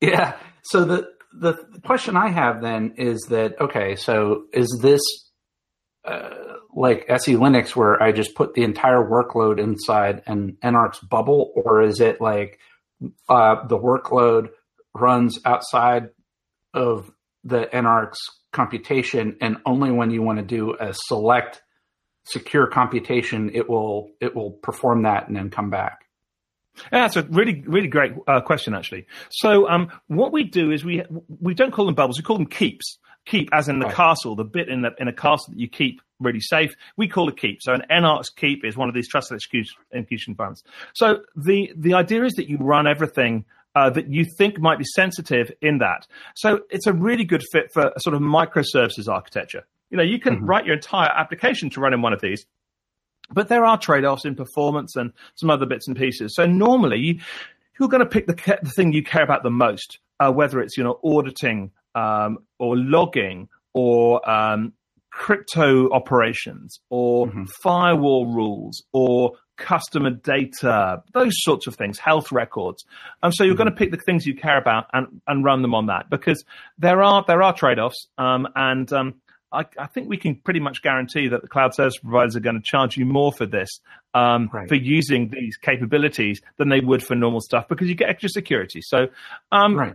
Yeah. 0.00 0.36
So 0.62 0.84
the 0.84 1.10
the 1.32 1.54
question 1.84 2.16
I 2.16 2.28
have 2.28 2.62
then 2.62 2.94
is 2.96 3.20
that 3.28 3.60
okay, 3.60 3.96
so 3.96 4.44
is 4.52 4.78
this 4.82 5.02
uh, 6.04 6.30
like 6.74 7.04
SE 7.08 7.34
Linux 7.34 7.76
where 7.76 8.02
I 8.02 8.12
just 8.12 8.34
put 8.34 8.54
the 8.54 8.64
entire 8.64 9.04
workload 9.04 9.60
inside 9.60 10.22
an 10.26 10.56
Enarx 10.62 11.06
bubble, 11.06 11.52
or 11.54 11.82
is 11.82 12.00
it 12.00 12.20
like 12.20 12.58
uh, 13.28 13.66
the 13.66 13.78
workload 13.78 14.50
runs 14.94 15.38
outside 15.44 16.10
of 16.74 17.10
the 17.44 17.68
Enarx 17.72 18.14
computation, 18.52 19.36
and 19.40 19.56
only 19.66 19.90
when 19.90 20.10
you 20.10 20.22
want 20.22 20.38
to 20.38 20.44
do 20.44 20.76
a 20.78 20.92
select 20.94 21.62
secure 22.24 22.66
computation, 22.66 23.50
it 23.54 23.68
will 23.68 24.10
it 24.20 24.34
will 24.34 24.50
perform 24.50 25.02
that 25.02 25.26
and 25.26 25.36
then 25.36 25.50
come 25.50 25.70
back. 25.70 26.06
Yeah, 26.90 27.02
that's 27.02 27.16
a 27.16 27.22
really, 27.24 27.62
really 27.66 27.88
great 27.88 28.12
uh, 28.26 28.40
question, 28.40 28.74
actually. 28.74 29.06
So, 29.30 29.68
um, 29.68 29.90
what 30.06 30.32
we 30.32 30.44
do 30.44 30.70
is 30.70 30.84
we 30.84 31.02
we 31.40 31.54
don't 31.54 31.72
call 31.72 31.86
them 31.86 31.94
bubbles; 31.94 32.18
we 32.18 32.22
call 32.22 32.36
them 32.36 32.46
keeps. 32.46 32.98
Keep, 33.24 33.50
as 33.52 33.68
in 33.68 33.78
the 33.78 33.86
right. 33.86 33.94
castle, 33.94 34.34
the 34.34 34.42
bit 34.42 34.68
in 34.68 34.82
the 34.82 34.90
in 34.98 35.06
a 35.06 35.12
castle 35.12 35.52
that 35.52 35.58
you 35.58 35.68
keep 35.68 36.02
really 36.22 36.40
safe. 36.40 36.74
We 36.96 37.08
call 37.08 37.28
it 37.28 37.36
keep. 37.36 37.62
So, 37.62 37.72
an 37.72 37.82
Enarx 37.90 38.26
keep 38.34 38.64
is 38.64 38.76
one 38.76 38.88
of 38.88 38.94
these 38.94 39.08
trusted 39.08 39.36
execution, 39.36 39.76
execution 39.92 40.32
environments. 40.32 40.62
So, 40.94 41.20
the 41.36 41.72
the 41.76 41.94
idea 41.94 42.24
is 42.24 42.32
that 42.34 42.48
you 42.48 42.58
run 42.58 42.86
everything 42.86 43.44
uh, 43.74 43.90
that 43.90 44.08
you 44.08 44.24
think 44.38 44.58
might 44.58 44.78
be 44.78 44.84
sensitive 44.94 45.50
in 45.60 45.78
that. 45.78 46.06
So, 46.36 46.60
it's 46.70 46.86
a 46.86 46.92
really 46.92 47.24
good 47.24 47.42
fit 47.52 47.72
for 47.72 47.92
a 47.94 48.00
sort 48.00 48.14
of 48.14 48.20
microservices 48.20 49.08
architecture. 49.08 49.66
You 49.90 49.96
know, 49.98 50.02
you 50.02 50.18
can 50.18 50.36
mm-hmm. 50.36 50.46
write 50.46 50.66
your 50.66 50.76
entire 50.76 51.10
application 51.10 51.68
to 51.70 51.80
run 51.80 51.92
in 51.92 52.02
one 52.02 52.12
of 52.12 52.20
these 52.20 52.46
but 53.32 53.48
there 53.48 53.64
are 53.64 53.78
trade 53.78 54.04
offs 54.04 54.24
in 54.24 54.34
performance 54.34 54.96
and 54.96 55.12
some 55.36 55.50
other 55.50 55.66
bits 55.66 55.88
and 55.88 55.96
pieces. 55.96 56.34
So 56.34 56.46
normally, 56.46 57.20
you're 57.78 57.88
going 57.88 58.02
to 58.02 58.08
pick 58.08 58.26
the, 58.26 58.58
the 58.62 58.70
thing 58.70 58.92
you 58.92 59.02
care 59.02 59.22
about 59.22 59.42
the 59.42 59.50
most, 59.50 59.98
uh, 60.20 60.30
whether 60.30 60.60
it's 60.60 60.76
you 60.76 60.84
know 60.84 60.98
auditing 61.02 61.70
um, 61.94 62.38
or 62.58 62.76
logging 62.76 63.48
or 63.74 64.28
um, 64.28 64.72
crypto 65.22 65.88
operations 65.90 66.80
or 66.90 67.28
mm-hmm. 67.28 67.44
firewall 67.62 68.26
rules 68.26 68.82
or 68.92 69.34
customer 69.56 70.10
data, 70.10 71.00
those 71.14 71.34
sorts 71.44 71.68
of 71.68 71.76
things, 71.76 71.96
health 71.96 72.32
records. 72.32 72.84
And 73.22 73.32
so 73.32 73.44
you're 73.44 73.52
mm-hmm. 73.52 73.58
going 73.58 73.70
to 73.70 73.76
pick 73.76 73.92
the 73.92 73.98
things 73.98 74.26
you 74.26 74.34
care 74.34 74.58
about 74.58 74.86
and, 74.92 75.20
and 75.28 75.44
run 75.44 75.62
them 75.62 75.76
on 75.76 75.86
that 75.86 76.10
because 76.10 76.42
there 76.76 77.04
are 77.04 77.24
there 77.28 77.40
are 77.40 77.54
trade 77.54 77.78
offs 77.78 78.08
um, 78.18 78.48
and 78.56 78.92
um, 78.92 79.14
I, 79.52 79.64
I, 79.78 79.86
think 79.86 80.08
we 80.08 80.16
can 80.16 80.34
pretty 80.34 80.58
much 80.58 80.82
guarantee 80.82 81.28
that 81.28 81.42
the 81.42 81.48
cloud 81.48 81.72
service 81.72 81.98
providers 81.98 82.34
are 82.34 82.40
going 82.40 82.56
to 82.56 82.62
charge 82.64 82.96
you 82.96 83.06
more 83.06 83.32
for 83.32 83.46
this, 83.46 83.68
um, 84.14 84.50
right. 84.52 84.68
for 84.68 84.74
using 84.74 85.28
these 85.28 85.56
capabilities 85.56 86.40
than 86.58 86.68
they 86.68 86.80
would 86.80 87.04
for 87.04 87.14
normal 87.14 87.40
stuff 87.40 87.68
because 87.68 87.88
you 87.88 87.94
get 87.94 88.08
extra 88.08 88.28
security. 88.28 88.80
So, 88.82 89.06
um, 89.52 89.78
right. 89.78 89.94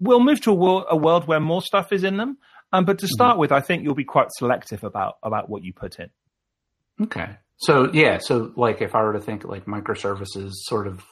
we'll 0.00 0.24
move 0.24 0.40
to 0.42 0.50
a 0.52 0.54
world, 0.54 0.84
a 0.88 0.96
world, 0.96 1.26
where 1.26 1.40
more 1.40 1.60
stuff 1.60 1.92
is 1.92 2.04
in 2.04 2.16
them. 2.16 2.38
Um, 2.72 2.84
but 2.84 2.98
to 2.98 3.06
mm-hmm. 3.06 3.12
start 3.12 3.32
mm-hmm. 3.32 3.40
with, 3.40 3.52
I 3.52 3.60
think 3.60 3.82
you'll 3.82 3.94
be 3.94 4.04
quite 4.04 4.28
selective 4.32 4.84
about 4.84 5.18
about 5.22 5.48
what 5.48 5.62
you 5.62 5.72
put 5.72 5.98
in. 5.98 6.10
Okay. 7.00 7.30
So 7.56 7.90
yeah, 7.92 8.18
so 8.18 8.52
like 8.56 8.82
if 8.82 8.94
I 8.94 9.02
were 9.02 9.12
to 9.12 9.20
think 9.20 9.44
like 9.44 9.66
microservices 9.66 10.50
sort 10.52 10.86
of 10.86 11.04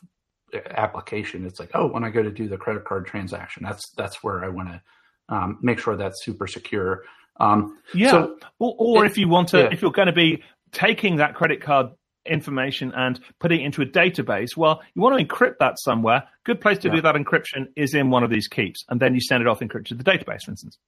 application, 0.52 1.46
it's 1.46 1.60
like 1.60 1.70
oh, 1.74 1.86
when 1.86 2.02
I 2.04 2.10
go 2.10 2.22
to 2.22 2.30
do 2.30 2.48
the 2.48 2.56
credit 2.56 2.84
card 2.84 3.06
transaction, 3.06 3.62
that's 3.62 3.82
that's 3.96 4.22
where 4.22 4.44
I 4.44 4.48
want 4.48 4.68
to 4.68 4.82
um, 5.28 5.58
make 5.62 5.78
sure 5.78 5.96
that's 5.96 6.24
super 6.24 6.46
secure. 6.46 7.04
Um, 7.38 7.78
yeah. 7.94 8.10
So, 8.10 8.38
or, 8.58 8.74
or 8.78 9.06
if 9.06 9.16
you 9.16 9.28
want 9.28 9.48
to, 9.50 9.58
yeah. 9.58 9.68
if 9.72 9.80
you're 9.80 9.92
going 9.92 10.06
to 10.06 10.12
be 10.12 10.42
taking 10.72 11.16
that 11.16 11.34
credit 11.34 11.62
card 11.62 11.90
information 12.26 12.92
and 12.94 13.18
putting 13.38 13.62
it 13.62 13.64
into 13.64 13.82
a 13.82 13.86
database, 13.86 14.56
well, 14.56 14.82
you 14.94 15.02
want 15.02 15.18
to 15.18 15.24
encrypt 15.24 15.58
that 15.60 15.78
somewhere. 15.78 16.24
Good 16.44 16.60
place 16.60 16.78
to 16.78 16.88
yeah. 16.88 16.96
do 16.96 17.02
that 17.02 17.14
encryption 17.14 17.68
is 17.76 17.94
in 17.94 18.10
one 18.10 18.24
of 18.24 18.30
these 18.30 18.48
keeps, 18.48 18.84
and 18.88 19.00
then 19.00 19.14
you 19.14 19.20
send 19.20 19.40
it 19.40 19.46
off 19.46 19.60
encrypted 19.60 19.86
to 19.86 19.94
the 19.94 20.04
database, 20.04 20.42
for 20.44 20.50
instance. 20.50 20.78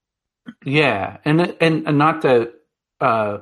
Yeah, 0.64 1.18
and 1.24 1.40
and, 1.60 1.86
and 1.86 1.98
not 1.98 2.22
to, 2.22 2.52
uh, 3.00 3.38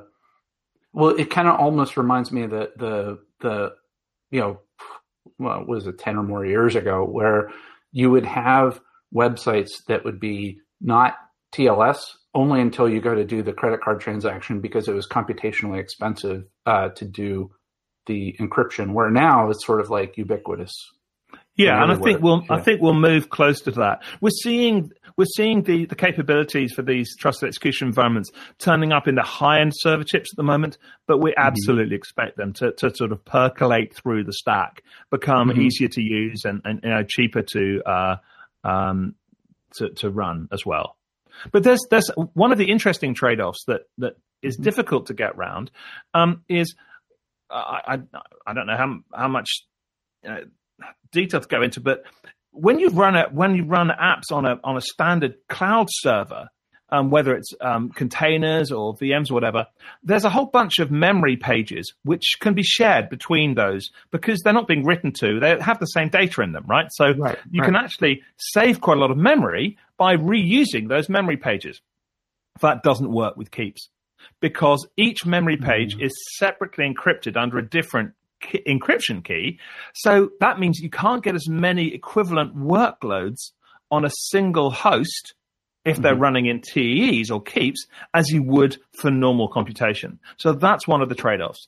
well, 0.93 1.09
it 1.09 1.29
kind 1.29 1.47
of 1.47 1.59
almost 1.59 1.97
reminds 1.97 2.31
me 2.31 2.43
of 2.43 2.51
the 2.51 2.71
the 2.75 3.19
the, 3.41 3.73
you 4.29 4.39
know, 4.39 4.59
well, 5.37 5.65
was 5.65 5.87
it 5.87 5.99
ten 5.99 6.17
or 6.17 6.23
more 6.23 6.45
years 6.45 6.75
ago, 6.75 7.03
where 7.03 7.51
you 7.91 8.09
would 8.11 8.25
have 8.25 8.79
websites 9.13 9.83
that 9.87 10.05
would 10.05 10.19
be 10.19 10.59
not 10.79 11.15
TLS 11.53 12.15
only 12.33 12.61
until 12.61 12.87
you 12.87 13.01
go 13.01 13.13
to 13.13 13.25
do 13.25 13.43
the 13.43 13.53
credit 13.53 13.81
card 13.81 13.99
transaction 13.99 14.61
because 14.61 14.87
it 14.87 14.93
was 14.93 15.07
computationally 15.07 15.79
expensive 15.79 16.45
uh, 16.65 16.89
to 16.89 17.05
do 17.05 17.51
the 18.05 18.35
encryption. 18.39 18.93
Where 18.93 19.11
now 19.11 19.49
it's 19.49 19.65
sort 19.65 19.81
of 19.81 19.89
like 19.89 20.17
ubiquitous. 20.17 20.73
Yeah, 21.55 21.83
and 21.83 21.91
I 21.91 21.95
think 21.95 22.21
we'll 22.21 22.43
yeah. 22.49 22.55
I 22.55 22.61
think 22.61 22.81
we'll 22.81 22.93
move 22.93 23.29
close 23.29 23.61
to 23.61 23.71
that. 23.71 24.03
We're 24.21 24.29
seeing 24.29 24.91
we're 25.17 25.25
seeing 25.25 25.63
the, 25.63 25.85
the 25.85 25.95
capabilities 25.95 26.73
for 26.73 26.81
these 26.81 27.15
trusted 27.17 27.47
execution 27.47 27.87
environments 27.87 28.31
turning 28.57 28.91
up 28.91 29.07
in 29.07 29.15
the 29.15 29.21
high 29.21 29.59
end 29.59 29.73
server 29.75 30.03
chips 30.03 30.31
at 30.33 30.37
the 30.37 30.43
moment, 30.43 30.77
but 31.07 31.19
we 31.19 31.31
mm-hmm. 31.31 31.45
absolutely 31.45 31.95
expect 31.95 32.37
them 32.37 32.53
to, 32.53 32.71
to 32.73 32.95
sort 32.95 33.11
of 33.11 33.23
percolate 33.25 33.93
through 33.93 34.23
the 34.23 34.33
stack, 34.33 34.83
become 35.09 35.49
mm-hmm. 35.49 35.61
easier 35.61 35.89
to 35.89 36.01
use 36.01 36.45
and, 36.45 36.61
and 36.63 36.79
you 36.83 36.89
know, 36.89 37.03
cheaper 37.03 37.41
to 37.41 37.81
uh, 37.85 38.15
um, 38.63 39.15
to, 39.75 39.89
to 39.89 40.09
run 40.09 40.47
as 40.51 40.65
well. 40.65 40.95
But 41.51 41.63
there's 41.63 41.85
there's 41.89 42.09
one 42.33 42.51
of 42.51 42.57
the 42.57 42.71
interesting 42.71 43.13
trade 43.13 43.41
offs 43.41 43.63
that 43.67 43.81
that 43.97 44.13
is 44.41 44.55
mm-hmm. 44.55 44.63
difficult 44.63 45.07
to 45.07 45.13
get 45.13 45.35
around 45.35 45.71
um, 46.13 46.43
is 46.47 46.75
I, 47.49 47.81
I, 47.87 48.19
I 48.47 48.53
don't 48.53 48.67
know 48.67 48.77
how 48.77 48.99
how 49.13 49.27
much 49.27 49.49
uh, 50.27 50.41
detail 51.11 51.41
to 51.41 51.47
go 51.47 51.61
into, 51.61 51.81
but 51.81 52.03
when 52.51 52.79
you 52.79 52.89
run 52.89 53.15
it 53.15 53.31
when 53.33 53.55
you 53.55 53.63
run 53.63 53.89
apps 53.89 54.31
on 54.31 54.45
a 54.45 54.59
on 54.63 54.77
a 54.77 54.81
standard 54.81 55.35
cloud 55.47 55.87
server, 55.89 56.49
um, 56.89 57.09
whether 57.09 57.33
it's 57.33 57.53
um, 57.61 57.89
containers 57.89 58.71
or 58.71 58.95
VMs 58.95 59.31
or 59.31 59.33
whatever, 59.33 59.65
there's 60.03 60.25
a 60.25 60.29
whole 60.29 60.47
bunch 60.47 60.79
of 60.79 60.91
memory 60.91 61.37
pages 61.37 61.93
which 62.03 62.35
can 62.39 62.53
be 62.53 62.63
shared 62.63 63.09
between 63.09 63.55
those 63.55 63.89
because 64.11 64.41
they're 64.41 64.53
not 64.53 64.67
being 64.67 64.85
written 64.85 65.13
to. 65.13 65.39
They 65.39 65.57
have 65.59 65.79
the 65.79 65.85
same 65.85 66.09
data 66.09 66.41
in 66.41 66.51
them, 66.51 66.65
right? 66.67 66.87
So 66.91 67.11
right, 67.17 67.39
you 67.49 67.61
right. 67.61 67.67
can 67.67 67.75
actually 67.75 68.21
save 68.37 68.81
quite 68.81 68.97
a 68.97 68.99
lot 68.99 69.11
of 69.11 69.17
memory 69.17 69.77
by 69.97 70.17
reusing 70.17 70.89
those 70.89 71.07
memory 71.07 71.37
pages. 71.37 71.79
That 72.59 72.83
doesn't 72.83 73.11
work 73.11 73.37
with 73.37 73.51
keeps 73.51 73.89
because 74.39 74.87
each 74.97 75.25
memory 75.25 75.57
page 75.57 75.95
mm. 75.95 76.05
is 76.05 76.11
separately 76.37 76.85
encrypted 76.85 77.37
under 77.37 77.57
a 77.57 77.67
different 77.67 78.13
encryption 78.67 79.23
key. 79.23 79.59
So 79.93 80.31
that 80.39 80.59
means 80.59 80.79
you 80.79 80.89
can't 80.89 81.23
get 81.23 81.35
as 81.35 81.47
many 81.47 81.93
equivalent 81.93 82.55
workloads 82.55 83.51
on 83.89 84.05
a 84.05 84.09
single 84.09 84.71
host 84.71 85.33
if 85.83 85.97
they're 85.97 86.13
mm-hmm. 86.13 86.21
running 86.21 86.45
in 86.45 86.61
TEs 86.61 87.31
or 87.31 87.41
keeps 87.41 87.87
as 88.13 88.29
you 88.29 88.43
would 88.43 88.77
for 88.93 89.09
normal 89.09 89.47
computation. 89.47 90.19
So 90.37 90.53
that's 90.53 90.87
one 90.87 91.01
of 91.01 91.09
the 91.09 91.15
trade-offs. 91.15 91.67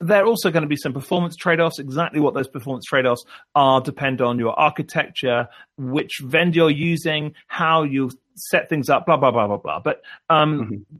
There 0.00 0.22
are 0.22 0.26
also 0.26 0.50
going 0.50 0.62
to 0.64 0.68
be 0.68 0.76
some 0.76 0.92
performance 0.92 1.34
trade-offs. 1.36 1.78
Exactly 1.78 2.20
what 2.20 2.34
those 2.34 2.48
performance 2.48 2.84
trade-offs 2.84 3.24
are 3.54 3.80
depend 3.80 4.20
on 4.20 4.38
your 4.38 4.58
architecture, 4.58 5.48
which 5.78 6.20
vendor 6.22 6.56
you're 6.56 6.70
using, 6.70 7.34
how 7.46 7.84
you 7.84 8.10
set 8.34 8.68
things 8.68 8.90
up, 8.90 9.06
blah 9.06 9.16
blah 9.16 9.30
blah 9.30 9.46
blah 9.46 9.56
blah. 9.56 9.80
But 9.80 10.02
um, 10.28 10.60
mm-hmm. 10.60 10.96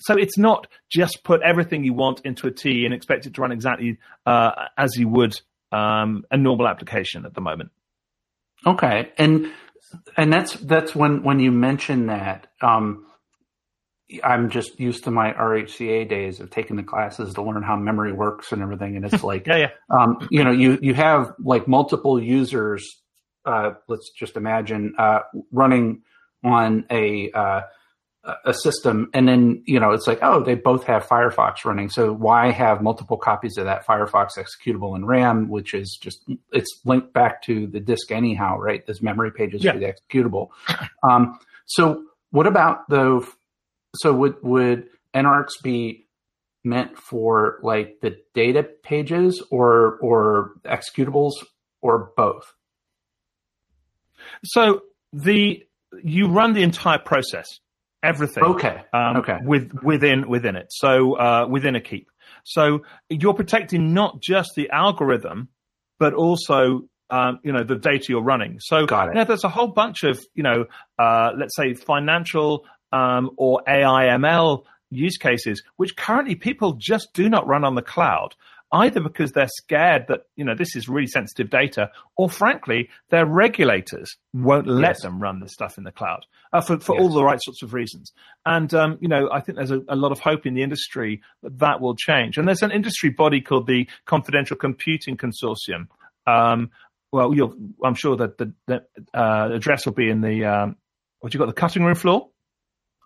So 0.00 0.14
it's 0.14 0.38
not 0.38 0.66
just 0.90 1.22
put 1.24 1.42
everything 1.42 1.84
you 1.84 1.94
want 1.94 2.20
into 2.24 2.46
a 2.46 2.50
T 2.50 2.84
and 2.84 2.94
expect 2.94 3.26
it 3.26 3.34
to 3.34 3.40
run 3.40 3.52
exactly 3.52 3.98
uh, 4.26 4.66
as 4.76 4.96
you 4.96 5.08
would 5.08 5.40
um, 5.72 6.24
a 6.30 6.36
normal 6.36 6.68
application 6.68 7.26
at 7.26 7.34
the 7.34 7.40
moment. 7.40 7.70
Okay, 8.66 9.12
and 9.18 9.52
and 10.16 10.32
that's 10.32 10.54
that's 10.54 10.94
when 10.94 11.22
when 11.22 11.40
you 11.40 11.52
mention 11.52 12.06
that. 12.06 12.48
Um, 12.60 13.04
I'm 14.24 14.48
just 14.48 14.80
used 14.80 15.04
to 15.04 15.10
my 15.10 15.32
RHCA 15.32 16.08
days 16.08 16.40
of 16.40 16.50
taking 16.50 16.76
the 16.76 16.82
classes 16.82 17.34
to 17.34 17.42
learn 17.42 17.62
how 17.62 17.76
memory 17.76 18.12
works 18.12 18.52
and 18.52 18.62
everything. 18.62 18.96
And 18.96 19.04
it's 19.04 19.22
like, 19.24 19.46
yeah, 19.46 19.56
yeah. 19.56 19.70
Um, 19.90 20.26
you 20.30 20.44
know, 20.44 20.50
you, 20.50 20.78
you 20.80 20.94
have 20.94 21.34
like 21.38 21.68
multiple 21.68 22.22
users. 22.22 22.88
Uh, 23.44 23.72
let's 23.86 24.10
just 24.10 24.36
imagine, 24.36 24.94
uh, 24.98 25.20
running 25.52 26.02
on 26.42 26.86
a, 26.90 27.30
uh, 27.32 27.60
a 28.44 28.52
system 28.52 29.08
and 29.14 29.28
then, 29.28 29.62
you 29.66 29.80
know, 29.80 29.92
it's 29.92 30.06
like, 30.06 30.18
oh, 30.22 30.42
they 30.42 30.54
both 30.54 30.84
have 30.84 31.06
Firefox 31.06 31.64
running. 31.64 31.88
So 31.88 32.12
why 32.12 32.50
have 32.50 32.82
multiple 32.82 33.16
copies 33.16 33.56
of 33.56 33.64
that 33.64 33.86
Firefox 33.86 34.36
executable 34.36 34.96
in 34.96 35.04
RAM, 35.04 35.48
which 35.48 35.74
is 35.74 35.98
just, 36.00 36.24
it's 36.52 36.80
linked 36.84 37.12
back 37.12 37.42
to 37.42 37.66
the 37.66 37.80
disk 37.80 38.10
anyhow, 38.10 38.58
right? 38.58 38.84
There's 38.84 39.02
memory 39.02 39.32
pages 39.32 39.64
yeah. 39.64 39.72
for 39.72 39.78
the 39.78 39.92
executable. 39.92 40.48
Um, 41.02 41.38
so 41.66 42.04
what 42.30 42.46
about 42.46 42.88
the 42.88 43.26
so 43.96 44.12
would 44.12 44.36
would 44.42 44.88
Enarx 45.14 45.48
be 45.62 46.06
meant 46.64 46.98
for 46.98 47.58
like 47.62 48.00
the 48.02 48.18
data 48.34 48.62
pages 48.62 49.42
or 49.50 49.98
or 50.00 50.52
executables 50.64 51.32
or 51.80 52.12
both? 52.16 52.54
So 54.44 54.82
the 55.12 55.64
you 56.02 56.28
run 56.28 56.52
the 56.52 56.62
entire 56.62 56.98
process, 56.98 57.60
everything. 58.02 58.44
Okay. 58.44 58.82
Um, 58.92 59.18
okay. 59.18 59.38
With 59.42 59.72
within 59.82 60.28
within 60.28 60.56
it. 60.56 60.66
So 60.70 61.14
uh, 61.14 61.46
within 61.48 61.76
a 61.76 61.80
keep. 61.80 62.08
So 62.44 62.82
you're 63.08 63.34
protecting 63.34 63.94
not 63.94 64.20
just 64.20 64.52
the 64.56 64.70
algorithm, 64.70 65.48
but 65.98 66.14
also 66.14 66.88
um, 67.10 67.40
you 67.42 67.52
know 67.52 67.64
the 67.64 67.76
data 67.76 68.06
you're 68.08 68.22
running. 68.22 68.58
So 68.60 68.86
Got 68.86 69.08
it. 69.08 69.10
You 69.12 69.20
know, 69.20 69.24
there's 69.24 69.44
a 69.44 69.48
whole 69.48 69.68
bunch 69.68 70.04
of 70.04 70.20
you 70.34 70.42
know 70.42 70.66
uh, 70.98 71.30
let's 71.38 71.56
say 71.56 71.74
financial 71.74 72.64
um, 72.92 73.30
or 73.36 73.62
AI/ML 73.66 74.64
use 74.90 75.18
cases, 75.18 75.62
which 75.76 75.96
currently 75.96 76.34
people 76.34 76.74
just 76.74 77.12
do 77.12 77.28
not 77.28 77.46
run 77.46 77.64
on 77.64 77.74
the 77.74 77.82
cloud, 77.82 78.34
either 78.72 79.00
because 79.00 79.32
they're 79.32 79.48
scared 79.48 80.06
that 80.08 80.22
you 80.36 80.44
know 80.44 80.54
this 80.54 80.76
is 80.76 80.88
really 80.88 81.06
sensitive 81.06 81.50
data, 81.50 81.90
or 82.16 82.28
frankly, 82.28 82.88
their 83.10 83.26
regulators 83.26 84.16
won't 84.32 84.66
let 84.66 84.96
yes. 84.96 85.02
them 85.02 85.20
run 85.20 85.40
this 85.40 85.52
stuff 85.52 85.78
in 85.78 85.84
the 85.84 85.92
cloud 85.92 86.26
uh, 86.52 86.60
for 86.60 86.78
for 86.78 86.94
yes. 86.94 87.02
all 87.02 87.08
the 87.10 87.24
right 87.24 87.40
sorts 87.42 87.62
of 87.62 87.72
reasons. 87.74 88.12
And 88.44 88.72
um, 88.74 88.98
you 89.00 89.08
know, 89.08 89.28
I 89.32 89.40
think 89.40 89.56
there's 89.56 89.70
a, 89.70 89.80
a, 89.88 89.96
lot 89.96 90.12
of 90.12 90.20
hope 90.20 90.46
in 90.46 90.54
the 90.54 90.62
industry 90.62 91.22
that 91.42 91.58
that 91.58 91.80
will 91.80 91.96
change. 91.96 92.36
And 92.36 92.46
there's 92.46 92.62
an 92.62 92.70
industry 92.70 93.10
body 93.10 93.40
called 93.40 93.66
the 93.66 93.88
Confidential 94.06 94.56
Computing 94.56 95.16
Consortium. 95.16 95.88
Um, 96.26 96.70
well, 97.10 97.32
I'm 97.82 97.94
sure 97.94 98.16
that 98.16 98.36
the, 98.36 98.52
the 98.66 98.84
uh, 99.14 99.50
address 99.52 99.86
will 99.86 99.94
be 99.94 100.10
in 100.10 100.20
the 100.20 100.44
um, 100.44 100.76
what 101.20 101.32
you 101.32 101.38
got 101.38 101.46
the 101.46 101.52
cutting 101.52 101.84
room 101.84 101.94
floor. 101.94 102.28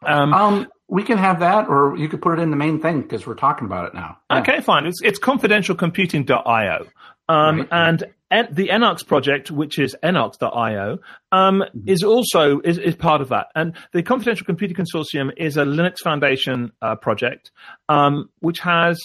Um, 0.05 0.35
um, 0.35 0.69
we 0.89 1.03
can 1.03 1.19
have 1.19 1.41
that, 1.41 1.69
or 1.69 1.97
you 1.97 2.09
could 2.09 2.21
put 2.21 2.39
it 2.39 2.43
in 2.43 2.51
the 2.51 2.57
main 2.57 2.81
thing 2.81 3.03
because 3.03 3.27
we're 3.27 3.35
talking 3.35 3.67
about 3.67 3.87
it 3.87 3.95
now. 3.95 4.19
Yeah. 4.31 4.41
Okay, 4.41 4.61
fine. 4.61 4.87
It's, 4.87 5.01
it's 5.03 5.19
confidentialcomputing.io. 5.19 6.87
Um, 7.29 7.59
right. 7.59 7.69
And 7.71 8.05
en- 8.31 8.49
the 8.53 8.69
Enarx 8.69 9.07
project, 9.07 9.51
which 9.51 9.79
is 9.79 9.97
Enarx.io, 10.03 10.99
um, 11.31 11.61
mm-hmm. 11.61 11.89
is 11.89 12.03
also 12.03 12.61
is, 12.61 12.79
is 12.79 12.95
part 12.95 13.21
of 13.21 13.31
that. 13.31 13.47
And 13.55 13.75
the 13.93 14.03
Confidential 14.03 14.45
Computing 14.45 14.77
Consortium 14.77 15.31
is 15.37 15.57
a 15.57 15.65
Linux 15.65 15.99
Foundation 15.99 16.73
uh, 16.83 16.97
project, 16.97 17.53
um, 17.89 18.29
which 18.41 18.59
has 18.61 19.01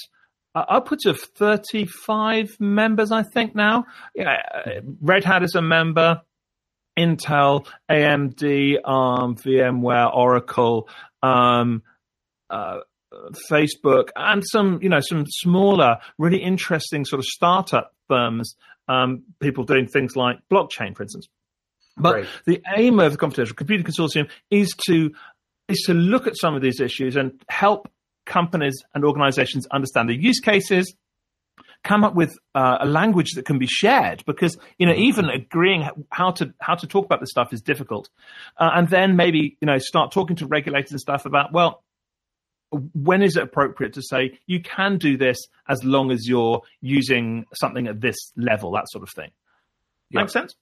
uh, 0.55 0.65
upwards 0.67 1.05
of 1.05 1.19
35 1.19 2.59
members, 2.59 3.11
I 3.11 3.23
think 3.23 3.55
now. 3.55 3.85
Yeah, 4.15 4.37
Red 5.01 5.23
Hat 5.23 5.43
is 5.43 5.55
a 5.55 5.61
member. 5.61 6.21
Intel, 6.97 7.67
AMD, 7.89 8.77
ARM, 8.83 9.35
VMware, 9.35 10.15
Oracle, 10.15 10.89
um, 11.21 11.83
uh, 12.49 12.79
Facebook, 13.49 14.09
and 14.15 14.43
some 14.45 14.79
you 14.81 14.89
know 14.89 14.99
some 15.01 15.25
smaller, 15.27 15.97
really 16.17 16.41
interesting 16.41 17.05
sort 17.05 17.19
of 17.19 17.25
startup 17.25 17.93
firms, 18.07 18.55
um, 18.87 19.23
people 19.39 19.63
doing 19.63 19.87
things 19.87 20.15
like 20.15 20.37
blockchain, 20.51 20.95
for 20.95 21.03
instance. 21.03 21.27
But 21.97 22.15
right. 22.15 22.27
the 22.45 22.61
aim 22.75 22.99
of 22.99 23.13
the 23.13 23.17
Confidential 23.17 23.55
Computing 23.55 23.85
Consortium 23.85 24.29
is 24.51 24.73
to 24.87 25.11
is 25.67 25.83
to 25.87 25.93
look 25.93 26.27
at 26.27 26.37
some 26.37 26.55
of 26.55 26.61
these 26.61 26.79
issues 26.79 27.15
and 27.15 27.41
help 27.49 27.89
companies 28.25 28.75
and 28.93 29.03
organizations 29.03 29.67
understand 29.67 30.09
the 30.09 30.15
use 30.15 30.39
cases, 30.39 30.93
come 31.87 32.03
up 32.03 32.15
with 32.15 32.37
uh, 32.53 32.79
a 32.81 32.85
language 32.85 33.31
that 33.35 33.45
can 33.45 33.57
be 33.57 33.65
shared 33.65 34.21
because 34.25 34.57
you 34.77 34.85
know 34.85 34.93
even 34.93 35.29
agreeing 35.29 35.87
how 36.11 36.31
to 36.31 36.53
how 36.59 36.75
to 36.75 36.85
talk 36.85 37.05
about 37.05 37.21
this 37.21 37.29
stuff 37.29 37.53
is 37.53 37.61
difficult. 37.61 38.09
Uh, 38.57 38.71
and 38.75 38.89
then 38.89 39.15
maybe 39.15 39.57
you 39.61 39.65
know 39.65 39.77
start 39.77 40.11
talking 40.11 40.35
to 40.35 40.45
regulators 40.47 40.91
and 40.91 40.99
stuff 40.99 41.25
about 41.25 41.53
well 41.53 41.83
when 42.93 43.23
is 43.23 43.37
it 43.37 43.43
appropriate 43.43 43.93
to 43.93 44.01
say 44.01 44.37
you 44.45 44.61
can 44.61 44.97
do 44.97 45.15
this 45.15 45.37
as 45.69 45.81
long 45.85 46.11
as 46.11 46.27
you're 46.27 46.61
using 46.81 47.45
something 47.53 47.87
at 47.87 48.01
this 48.01 48.17
level 48.35 48.73
that 48.73 48.89
sort 48.89 49.03
of 49.03 49.09
thing. 49.09 49.31
Yep. 50.11 50.23
make 50.23 50.29
sense? 50.29 50.55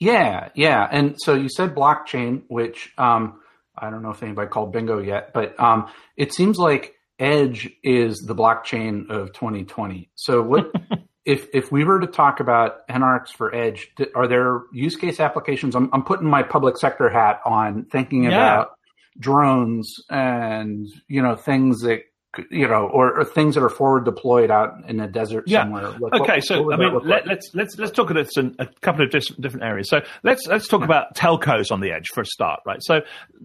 Yeah 0.00 0.48
yeah. 0.56 0.88
And 0.90 1.14
so 1.16 1.34
you 1.34 1.48
said 1.48 1.76
blockchain 1.76 2.42
which 2.48 2.92
um, 2.98 3.40
i 3.78 3.88
don't 3.88 4.02
know 4.02 4.10
if 4.10 4.22
anybody 4.24 4.48
called 4.48 4.72
bingo 4.72 4.98
yet 4.98 5.32
but 5.32 5.58
um, 5.60 5.88
it 6.16 6.34
seems 6.34 6.58
like 6.58 6.96
Edge 7.20 7.70
is 7.82 8.22
the 8.22 8.34
blockchain 8.34 9.10
of 9.10 9.32
2020. 9.34 10.10
So 10.14 10.42
what 10.42 10.72
if 11.24 11.46
if 11.52 11.70
we 11.70 11.84
were 11.84 12.00
to 12.00 12.06
talk 12.06 12.40
about 12.40 12.86
Enarx 12.88 13.28
for 13.28 13.54
Edge, 13.54 13.88
are 14.14 14.26
there 14.26 14.62
use 14.72 14.96
case 14.96 15.20
applications? 15.20 15.76
I'm, 15.76 15.90
I'm 15.92 16.02
putting 16.02 16.26
my 16.26 16.42
public 16.42 16.78
sector 16.78 17.10
hat 17.10 17.40
on, 17.44 17.84
thinking 17.84 18.24
yeah. 18.24 18.30
about 18.30 18.70
drones 19.18 20.00
and 20.08 20.88
you 21.08 21.20
know 21.20 21.36
things 21.36 21.82
that 21.82 22.02
you 22.50 22.68
know, 22.68 22.86
or, 22.86 23.20
or, 23.20 23.24
things 23.24 23.56
that 23.56 23.64
are 23.64 23.68
forward 23.68 24.04
deployed 24.04 24.50
out 24.50 24.88
in 24.88 24.98
the 24.98 25.08
desert 25.08 25.44
yeah. 25.46 25.62
somewhere. 25.62 25.90
Like, 25.90 26.20
okay, 26.20 26.34
what, 26.34 26.44
so 26.44 26.62
what 26.62 26.74
I 26.74 26.78
mean, 26.78 27.00
let, 27.04 27.22
us 27.22 27.26
let's, 27.26 27.50
let's 27.54 27.78
let's 27.78 27.92
talk 27.92 28.10
about 28.10 28.26
this 28.26 28.36
a 28.36 28.66
couple 28.80 29.04
of 29.04 29.10
different, 29.10 29.40
different 29.40 29.64
areas. 29.64 29.88
So 29.88 30.00
let's 30.22 30.46
let's 30.46 30.68
talk 30.68 30.84
about 30.84 31.16
telcos 31.16 31.72
on 31.72 31.80
the 31.80 31.90
edge 31.90 32.08
for 32.08 32.20
a 32.20 32.26
start, 32.26 32.60
right? 32.64 32.78
So 32.82 33.00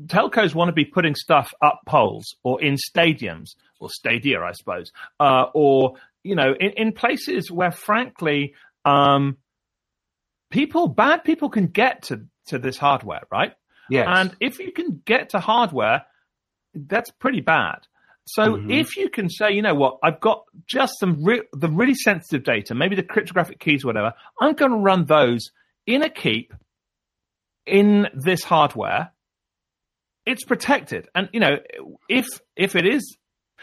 telcos 0.05 0.53
want 0.53 0.69
to 0.69 0.73
be 0.73 0.85
putting 0.85 1.15
stuff 1.15 1.53
up 1.61 1.81
poles 1.87 2.35
or 2.43 2.61
in 2.61 2.75
stadiums 2.75 3.55
or 3.79 3.89
stadia, 3.89 4.41
I 4.41 4.51
suppose, 4.51 4.91
uh, 5.19 5.45
or 5.53 5.95
you 6.23 6.35
know, 6.35 6.53
in, 6.59 6.71
in 6.71 6.91
places 6.91 7.51
where, 7.51 7.71
frankly, 7.71 8.53
um, 8.83 9.37
people, 10.51 10.87
bad 10.87 11.23
people, 11.23 11.49
can 11.49 11.67
get 11.67 12.03
to 12.03 12.25
to 12.47 12.59
this 12.59 12.77
hardware, 12.77 13.23
right? 13.31 13.53
Yes. 13.89 14.07
And 14.09 14.35
if 14.39 14.59
you 14.59 14.71
can 14.71 15.01
get 15.05 15.29
to 15.29 15.39
hardware, 15.39 16.05
that's 16.73 17.11
pretty 17.11 17.41
bad. 17.41 17.79
So 18.27 18.43
mm-hmm. 18.43 18.71
if 18.71 18.97
you 18.97 19.09
can 19.09 19.29
say, 19.29 19.51
you 19.51 19.61
know 19.61 19.75
what, 19.75 19.99
I've 20.01 20.19
got 20.19 20.45
just 20.65 20.93
some 20.99 21.23
re- 21.23 21.47
the 21.53 21.69
really 21.69 21.93
sensitive 21.93 22.43
data, 22.43 22.73
maybe 22.73 22.95
the 22.95 23.03
cryptographic 23.03 23.59
keys, 23.59 23.85
whatever, 23.85 24.13
I'm 24.41 24.55
going 24.55 24.71
to 24.71 24.77
run 24.77 25.05
those 25.05 25.51
in 25.85 26.01
a 26.01 26.09
keep 26.09 26.53
in 27.65 28.07
this 28.13 28.43
hardware. 28.43 29.11
It's 30.25 30.43
protected, 30.43 31.07
and 31.13 31.29
you 31.33 31.39
know 31.39 31.57
if 32.09 32.25
if 32.55 32.75
it 32.75 32.87
is 32.87 33.15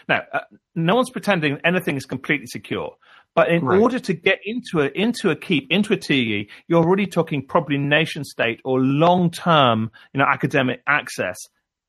now, 0.09 0.23
uh, 0.33 0.41
no 0.77 0.95
one's 0.95 1.11
pretending 1.11 1.59
anything 1.65 1.97
is 1.97 2.07
completely 2.07 2.47
secure. 2.47 2.95
But 3.35 3.49
in 3.49 3.65
right. 3.65 3.81
order 3.81 3.99
to 3.99 4.13
get 4.13 4.39
into 4.45 4.81
a 4.81 4.91
into 4.95 5.31
a 5.31 5.37
keep 5.37 5.67
into 5.71 5.93
a 5.93 5.97
TE, 5.97 6.49
you're 6.69 6.85
already 6.85 7.07
talking 7.07 7.45
probably 7.45 7.79
nation 7.79 8.23
state 8.23 8.61
or 8.65 8.79
long 8.79 9.33
term, 9.33 9.91
you 10.13 10.19
know, 10.19 10.27
academic 10.27 10.83
access, 10.87 11.37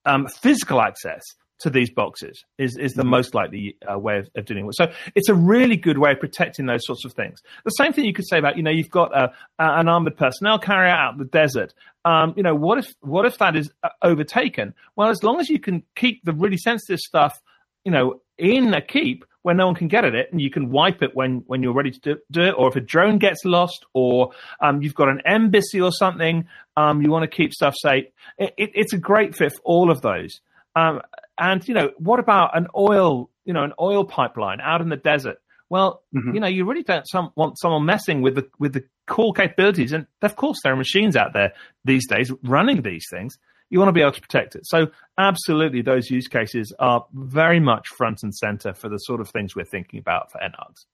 um, 0.05 0.27
physical 0.27 0.81
access 0.81 1.21
to 1.63 1.69
these 1.69 1.89
boxes 1.89 2.43
is, 2.57 2.77
is 2.77 2.93
the 2.93 3.01
mm-hmm. 3.01 3.11
most 3.11 3.33
likely 3.33 3.77
uh, 3.91 3.97
way 3.97 4.19
of, 4.19 4.29
of, 4.35 4.45
doing 4.45 4.65
it. 4.65 4.75
So 4.75 4.91
it's 5.15 5.29
a 5.29 5.33
really 5.33 5.77
good 5.77 5.97
way 5.97 6.11
of 6.11 6.19
protecting 6.19 6.65
those 6.65 6.85
sorts 6.85 7.05
of 7.05 7.13
things. 7.13 7.41
The 7.63 7.71
same 7.71 7.93
thing 7.93 8.05
you 8.05 8.13
could 8.13 8.27
say 8.27 8.37
about, 8.37 8.57
you 8.57 8.63
know, 8.63 8.71
you've 8.71 8.89
got 8.89 9.15
a, 9.17 9.31
a, 9.59 9.79
an 9.79 9.87
armored 9.87 10.17
personnel 10.17 10.59
carrier 10.59 10.91
out 10.91 11.13
in 11.13 11.19
the 11.19 11.25
desert. 11.25 11.73
Um, 12.05 12.33
you 12.35 12.43
know, 12.43 12.53
what 12.53 12.77
if, 12.77 12.93
what 12.99 13.25
if 13.25 13.37
that 13.37 13.55
is 13.55 13.71
uh, 13.81 13.89
overtaken? 14.01 14.73
Well, 14.95 15.09
as 15.09 15.23
long 15.23 15.39
as 15.39 15.49
you 15.49 15.59
can 15.59 15.83
keep 15.95 16.23
the 16.23 16.33
really 16.33 16.57
sensitive 16.57 16.99
stuff, 16.99 17.41
you 17.85 17.91
know, 17.91 18.21
in 18.37 18.73
a 18.73 18.81
keep 18.81 19.25
where 19.43 19.55
no 19.55 19.65
one 19.65 19.75
can 19.75 19.87
get 19.87 20.05
at 20.05 20.15
it 20.15 20.31
and 20.31 20.41
you 20.41 20.49
can 20.49 20.69
wipe 20.69 21.01
it 21.01 21.15
when, 21.15 21.43
when 21.47 21.63
you're 21.63 21.73
ready 21.73 21.91
to 21.91 21.99
do, 21.99 22.17
do 22.31 22.41
it, 22.41 22.55
or 22.57 22.69
if 22.69 22.75
a 22.75 22.81
drone 22.81 23.17
gets 23.17 23.45
lost, 23.45 23.85
or 23.93 24.31
um, 24.61 24.81
you've 24.81 24.95
got 24.95 25.09
an 25.09 25.21
embassy 25.25 25.79
or 25.79 25.91
something, 25.91 26.47
um, 26.77 27.01
you 27.01 27.11
want 27.11 27.23
to 27.29 27.35
keep 27.35 27.53
stuff 27.53 27.75
safe. 27.77 28.05
It, 28.37 28.53
it, 28.57 28.71
it's 28.73 28.93
a 28.93 28.97
great 28.97 29.35
fit 29.35 29.53
for 29.53 29.61
all 29.63 29.91
of 29.91 30.01
those. 30.01 30.41
Um, 30.75 31.01
and 31.37 31.67
you 31.67 31.73
know, 31.73 31.91
what 31.97 32.19
about 32.19 32.55
an 32.57 32.67
oil, 32.75 33.29
you 33.45 33.53
know, 33.53 33.63
an 33.63 33.73
oil 33.79 34.05
pipeline 34.05 34.59
out 34.61 34.81
in 34.81 34.89
the 34.89 34.97
desert? 34.97 35.37
Well, 35.69 36.03
mm-hmm. 36.15 36.35
you 36.35 36.39
know, 36.39 36.47
you 36.47 36.65
really 36.65 36.83
don't 36.83 37.07
some, 37.07 37.31
want 37.35 37.57
someone 37.59 37.85
messing 37.85 38.21
with 38.21 38.35
the 38.35 38.47
with 38.59 38.73
the 38.73 38.83
core 39.07 39.33
capabilities, 39.33 39.91
and 39.91 40.05
of 40.21 40.35
course, 40.35 40.59
there 40.63 40.73
are 40.73 40.77
machines 40.77 41.15
out 41.15 41.33
there 41.33 41.53
these 41.83 42.07
days 42.07 42.31
running 42.43 42.81
these 42.81 43.05
things. 43.09 43.37
You 43.69 43.79
want 43.79 43.89
to 43.89 43.93
be 43.93 44.01
able 44.01 44.11
to 44.11 44.21
protect 44.21 44.55
it. 44.55 44.67
So, 44.67 44.91
absolutely, 45.17 45.81
those 45.81 46.11
use 46.11 46.27
cases 46.27 46.73
are 46.77 47.05
very 47.13 47.59
much 47.59 47.87
front 47.87 48.19
and 48.21 48.33
center 48.35 48.73
for 48.73 48.87
the 48.87 48.97
sort 48.97 49.19
of 49.19 49.29
things 49.29 49.55
we're 49.55 49.65
thinking 49.65 49.99
about 49.99 50.31
for 50.31 50.37
Enarx. 50.39 50.85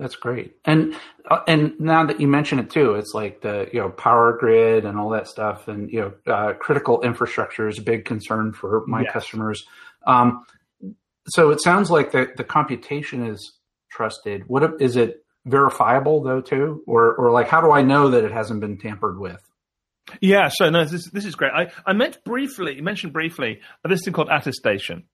That's 0.00 0.16
great. 0.16 0.56
And 0.64 0.96
uh, 1.30 1.40
and 1.46 1.78
now 1.78 2.06
that 2.06 2.20
you 2.20 2.26
mention 2.26 2.58
it 2.58 2.70
too, 2.70 2.94
it's 2.94 3.12
like 3.12 3.42
the 3.42 3.68
you 3.70 3.80
know 3.80 3.90
power 3.90 4.34
grid 4.40 4.86
and 4.86 4.98
all 4.98 5.10
that 5.10 5.28
stuff, 5.28 5.68
and 5.68 5.92
you 5.92 6.00
know 6.26 6.32
uh, 6.32 6.54
critical 6.54 7.02
infrastructure 7.02 7.68
is 7.68 7.78
a 7.78 7.82
big 7.82 8.06
concern 8.06 8.54
for 8.54 8.82
my 8.86 9.02
yes. 9.02 9.12
customers. 9.12 9.62
Um, 10.06 10.46
so 11.28 11.50
it 11.50 11.60
sounds 11.60 11.90
like 11.90 12.12
the 12.12 12.28
the 12.34 12.44
computation 12.44 13.26
is 13.26 13.58
trusted. 13.90 14.44
What 14.46 14.80
is 14.80 14.96
it 14.96 15.22
verifiable 15.44 16.22
though 16.22 16.40
too, 16.40 16.82
or 16.86 17.14
or 17.16 17.30
like 17.30 17.48
how 17.48 17.60
do 17.60 17.70
I 17.70 17.82
know 17.82 18.08
that 18.08 18.24
it 18.24 18.32
hasn't 18.32 18.60
been 18.60 18.78
tampered 18.78 19.20
with? 19.20 19.42
Yeah, 20.22 20.48
so 20.50 20.70
no, 20.70 20.86
this 20.86 21.10
this 21.10 21.26
is 21.26 21.34
great. 21.34 21.52
I 21.52 21.70
I 21.84 21.92
meant 21.92 22.24
briefly 22.24 22.80
mentioned 22.80 23.12
briefly 23.12 23.60
this 23.86 24.00
thing 24.02 24.14
called 24.14 24.30
attestation. 24.30 25.04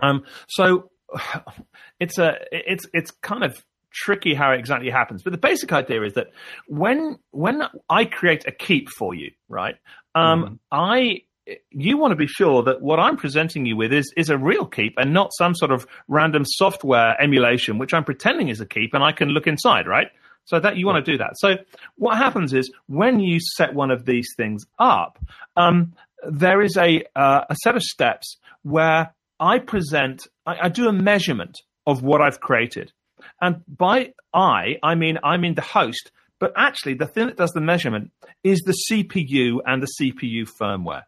Um, 0.00 0.22
so 0.48 0.92
it's 1.98 2.18
a 2.18 2.36
it's 2.52 2.86
it's 2.92 3.10
kind 3.10 3.42
of 3.42 3.64
tricky 4.04 4.34
how 4.34 4.52
it 4.52 4.58
exactly 4.58 4.90
happens. 4.90 5.22
But 5.22 5.32
the 5.32 5.38
basic 5.38 5.72
idea 5.72 6.02
is 6.02 6.12
that 6.14 6.28
when 6.68 7.18
when 7.30 7.62
I 7.88 8.04
create 8.04 8.46
a 8.46 8.52
keep 8.52 8.88
for 8.90 9.14
you, 9.14 9.30
right? 9.48 9.76
Um, 10.14 10.44
mm 10.44 10.58
I 10.72 11.22
you 11.70 11.96
want 11.96 12.10
to 12.10 12.16
be 12.16 12.26
sure 12.26 12.64
that 12.64 12.82
what 12.82 12.98
I'm 12.98 13.16
presenting 13.16 13.66
you 13.66 13.76
with 13.76 13.92
is 13.92 14.12
is 14.16 14.30
a 14.30 14.36
real 14.36 14.66
keep 14.66 14.94
and 14.96 15.12
not 15.12 15.30
some 15.38 15.54
sort 15.54 15.70
of 15.70 15.86
random 16.08 16.44
software 16.44 17.20
emulation, 17.22 17.78
which 17.78 17.94
I'm 17.94 18.04
pretending 18.04 18.48
is 18.48 18.60
a 18.60 18.66
keep, 18.66 18.94
and 18.94 19.04
I 19.04 19.12
can 19.12 19.28
look 19.28 19.46
inside, 19.46 19.86
right? 19.86 20.08
So 20.44 20.60
that 20.60 20.76
you 20.76 20.86
want 20.86 21.04
to 21.04 21.12
do 21.12 21.18
that. 21.18 21.32
So 21.36 21.56
what 21.96 22.18
happens 22.18 22.52
is 22.52 22.72
when 22.86 23.20
you 23.20 23.38
set 23.56 23.74
one 23.74 23.90
of 23.90 24.04
these 24.04 24.28
things 24.36 24.64
up, 24.78 25.18
um, 25.56 25.94
there 26.28 26.62
is 26.62 26.76
a 26.76 27.04
uh, 27.14 27.44
a 27.48 27.54
set 27.62 27.76
of 27.76 27.82
steps 27.82 28.38
where 28.62 29.14
I 29.38 29.58
present, 29.58 30.26
I, 30.46 30.56
I 30.62 30.68
do 30.68 30.88
a 30.88 30.92
measurement 30.92 31.56
of 31.86 32.02
what 32.02 32.20
I've 32.20 32.40
created. 32.40 32.92
And 33.40 33.62
by 33.68 34.12
I, 34.32 34.76
I 34.82 34.94
mean 34.94 35.18
I 35.22 35.36
mean 35.36 35.54
the 35.54 35.62
host, 35.62 36.10
but 36.38 36.52
actually 36.56 36.94
the 36.94 37.06
thing 37.06 37.26
that 37.26 37.36
does 37.36 37.52
the 37.52 37.60
measurement 37.60 38.12
is 38.44 38.60
the 38.60 38.76
CPU 38.90 39.58
and 39.64 39.82
the 39.82 39.88
CPU 40.00 40.48
firmware. 40.60 41.02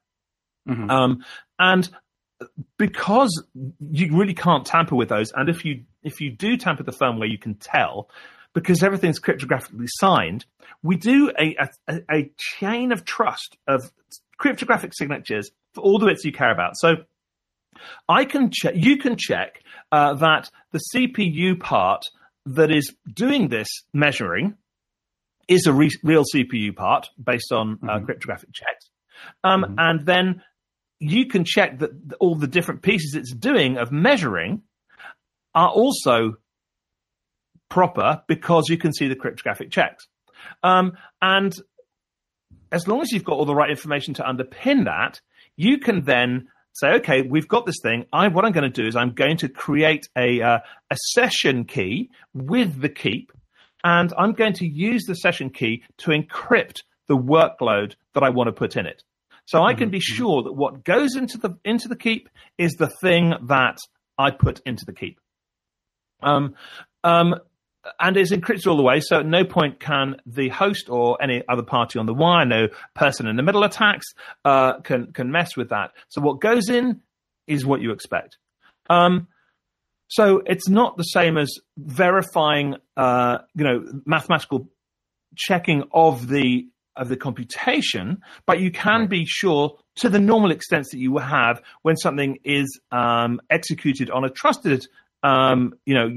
Mm-hmm. 0.68 0.90
Um, 0.90 1.24
and 1.58 1.88
because 2.78 3.44
you 3.80 4.16
really 4.16 4.34
can't 4.34 4.64
tamper 4.64 4.94
with 4.94 5.08
those, 5.08 5.32
and 5.32 5.48
if 5.48 5.64
you 5.64 5.84
if 6.02 6.20
you 6.20 6.30
do 6.30 6.56
tamper 6.56 6.82
the 6.82 6.92
firmware, 6.92 7.30
you 7.30 7.38
can 7.38 7.54
tell 7.54 8.08
because 8.54 8.82
everything's 8.82 9.20
cryptographically 9.20 9.86
signed. 9.88 10.44
We 10.82 10.96
do 10.96 11.32
a, 11.38 11.56
a, 11.88 12.00
a 12.10 12.30
chain 12.36 12.92
of 12.92 13.04
trust 13.04 13.56
of 13.66 13.90
cryptographic 14.36 14.94
signatures 14.94 15.50
for 15.74 15.82
all 15.82 15.98
the 15.98 16.06
bits 16.06 16.24
you 16.24 16.32
care 16.32 16.52
about. 16.52 16.76
So 16.76 16.96
I 18.08 18.24
can 18.24 18.50
check. 18.50 18.74
You 18.76 18.96
can 18.96 19.16
check 19.16 19.62
uh, 19.92 20.14
that 20.14 20.50
the 20.72 20.80
CPU 20.94 21.58
part 21.58 22.04
that 22.46 22.70
is 22.70 22.94
doing 23.12 23.48
this 23.48 23.68
measuring 23.92 24.54
is 25.48 25.66
a 25.66 25.72
re- 25.72 25.90
real 26.02 26.24
CPU 26.34 26.74
part 26.74 27.08
based 27.22 27.52
on 27.52 27.78
uh, 27.82 27.86
mm-hmm. 27.86 28.04
cryptographic 28.04 28.52
checks, 28.52 28.90
um, 29.44 29.62
mm-hmm. 29.62 29.74
and 29.78 30.06
then 30.06 30.42
you 31.00 31.26
can 31.26 31.44
check 31.44 31.78
that 31.78 31.90
all 32.18 32.34
the 32.34 32.46
different 32.46 32.82
pieces 32.82 33.14
it's 33.14 33.32
doing 33.32 33.78
of 33.78 33.92
measuring 33.92 34.62
are 35.54 35.68
also 35.68 36.34
proper 37.68 38.22
because 38.26 38.68
you 38.68 38.78
can 38.78 38.92
see 38.92 39.08
the 39.08 39.14
cryptographic 39.14 39.70
checks. 39.70 40.08
Um, 40.62 40.92
and 41.22 41.54
as 42.72 42.88
long 42.88 43.00
as 43.00 43.12
you've 43.12 43.24
got 43.24 43.34
all 43.34 43.44
the 43.44 43.54
right 43.54 43.70
information 43.70 44.14
to 44.14 44.22
underpin 44.22 44.84
that, 44.84 45.20
you 45.56 45.78
can 45.78 46.04
then 46.04 46.48
say, 46.72 46.88
okay, 46.94 47.22
we've 47.22 47.48
got 47.48 47.66
this 47.66 47.78
thing. 47.82 48.06
I, 48.12 48.28
what 48.28 48.44
I'm 48.44 48.52
going 48.52 48.70
to 48.70 48.82
do 48.82 48.86
is 48.86 48.96
I'm 48.96 49.12
going 49.12 49.36
to 49.38 49.48
create 49.48 50.08
a, 50.16 50.40
uh, 50.40 50.58
a 50.90 50.96
session 51.12 51.64
key 51.64 52.10
with 52.34 52.80
the 52.80 52.88
keep, 52.88 53.32
and 53.84 54.12
I'm 54.16 54.32
going 54.32 54.54
to 54.54 54.66
use 54.66 55.04
the 55.04 55.14
session 55.14 55.50
key 55.50 55.82
to 55.98 56.10
encrypt 56.10 56.82
the 57.08 57.16
workload 57.16 57.94
that 58.14 58.22
I 58.22 58.30
want 58.30 58.48
to 58.48 58.52
put 58.52 58.76
in 58.76 58.86
it. 58.86 59.02
So 59.46 59.62
I 59.62 59.72
can 59.72 59.88
be 59.88 59.98
mm-hmm. 59.98 60.14
sure 60.14 60.42
that 60.42 60.52
what 60.52 60.84
goes 60.84 61.16
into 61.16 61.38
the 61.38 61.56
into 61.64 61.88
the 61.88 61.96
keep 61.96 62.28
is 62.58 62.74
the 62.74 62.90
thing 63.00 63.32
that 63.44 63.78
I 64.18 64.30
put 64.30 64.60
into 64.66 64.84
the 64.84 64.92
keep. 64.92 65.18
Um, 66.22 66.54
um, 67.02 67.34
and 68.00 68.16
is 68.16 68.32
encrypted 68.32 68.66
all 68.66 68.76
the 68.76 68.82
way. 68.82 69.00
So 69.00 69.20
at 69.20 69.26
no 69.26 69.44
point 69.44 69.80
can 69.80 70.16
the 70.26 70.48
host 70.48 70.88
or 70.88 71.20
any 71.22 71.42
other 71.48 71.62
party 71.62 71.98
on 71.98 72.06
the 72.06 72.14
wire, 72.14 72.44
no 72.44 72.68
person 72.94 73.26
in 73.26 73.36
the 73.36 73.42
middle 73.42 73.64
attacks, 73.64 74.06
uh, 74.44 74.80
can 74.80 75.12
can 75.12 75.30
mess 75.30 75.56
with 75.56 75.70
that. 75.70 75.92
So 76.08 76.20
what 76.20 76.40
goes 76.40 76.68
in 76.68 77.00
is 77.46 77.64
what 77.64 77.80
you 77.80 77.92
expect. 77.92 78.38
Um, 78.90 79.28
so 80.08 80.42
it's 80.46 80.68
not 80.68 80.96
the 80.96 81.02
same 81.02 81.36
as 81.36 81.52
verifying, 81.76 82.76
uh, 82.96 83.38
you 83.54 83.64
know, 83.64 83.84
mathematical 84.06 84.68
checking 85.36 85.84
of 85.92 86.28
the 86.28 86.68
of 86.96 87.08
the 87.08 87.16
computation, 87.16 88.20
but 88.44 88.60
you 88.60 88.72
can 88.72 89.06
be 89.06 89.24
sure 89.24 89.78
to 89.96 90.08
the 90.08 90.18
normal 90.18 90.50
extent 90.50 90.86
that 90.90 90.98
you 90.98 91.16
have 91.18 91.62
when 91.82 91.96
something 91.96 92.38
is 92.42 92.80
um, 92.90 93.40
executed 93.50 94.10
on 94.10 94.24
a 94.24 94.30
trusted, 94.30 94.84
um, 95.22 95.74
you 95.86 95.94
know, 95.94 96.10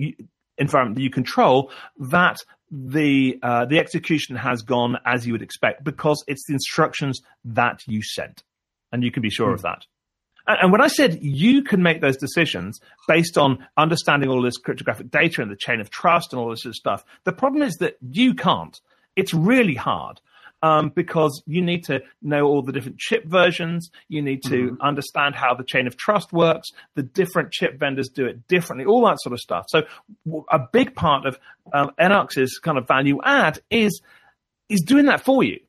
environment 0.62 0.96
that 0.96 1.02
you 1.02 1.10
control, 1.10 1.72
that 2.00 2.38
the 2.72 3.38
uh, 3.44 3.66
the 3.66 3.80
execution 3.80 4.36
has 4.38 4.62
gone 4.62 4.98
as 5.06 5.28
you 5.28 5.34
would 5.34 5.42
expect 5.42 5.84
because 5.84 6.24
it's 6.28 6.46
the 6.48 6.54
instructions 6.54 7.20
that 7.44 7.82
you 7.86 8.02
sent, 8.02 8.44
and 8.92 9.04
you 9.04 9.12
can 9.12 9.22
be 9.22 9.30
sure 9.30 9.50
mm. 9.50 9.56
of 9.56 9.62
that. 9.64 9.86
And, 10.48 10.58
and, 10.62 10.72
when 10.72 10.82
I 10.82 10.88
said 10.88 11.20
you 11.22 11.64
can 11.64 11.84
make 11.84 12.00
those 12.00 12.18
decisions 12.18 12.80
based 13.08 13.38
on 13.38 13.68
understanding 13.76 14.30
all 14.30 14.42
this 14.42 14.58
cryptographic 14.58 15.12
data 15.12 15.42
and 15.42 15.52
the 15.52 15.58
chain 15.58 15.82
of 15.82 15.90
trust 15.90 16.32
and 16.32 16.40
all 16.40 16.50
this 16.50 16.62
sort 16.62 16.72
of 16.72 16.76
stuff, 16.76 17.06
the 17.26 17.34
problem 17.34 17.62
is 17.64 17.76
that 17.76 17.98
you 18.02 18.34
can't. 18.34 18.80
It's 19.18 19.34
really 19.34 19.76
hard 19.76 20.22
um, 20.62 20.90
because 20.90 21.42
you 21.46 21.62
need 21.62 21.84
to 21.86 22.02
know 22.22 22.46
all 22.46 22.62
the 22.62 22.72
different 22.72 23.00
chip 23.00 23.26
versions. 23.26 23.90
You 24.08 24.22
need 24.22 24.44
to 24.44 24.50
mm-hmm. 24.50 24.82
understand 24.82 25.36
how 25.36 25.54
the 25.54 25.64
chain 25.64 25.88
of 25.88 25.98
trust 25.98 26.32
works. 26.32 26.70
The 26.96 27.04
different 27.04 27.52
chip 27.52 27.80
vendors 27.80 28.10
do 28.10 28.26
it 28.26 28.48
differently, 28.48 28.86
all 28.86 29.06
that 29.08 29.22
sort 29.22 29.34
of 29.34 29.40
stuff. 29.40 29.66
So 29.70 29.84
a 30.50 30.60
big 30.72 30.96
part 30.96 31.26
of 31.26 31.40
um, 31.74 31.92
kind 31.98 32.78
of 32.78 32.88
value 32.88 33.20
add 33.24 33.60
is 33.70 34.02
is 34.70 34.82
doing 34.82 35.06
that 35.06 35.22
for 35.22 35.44
you. 35.44 35.60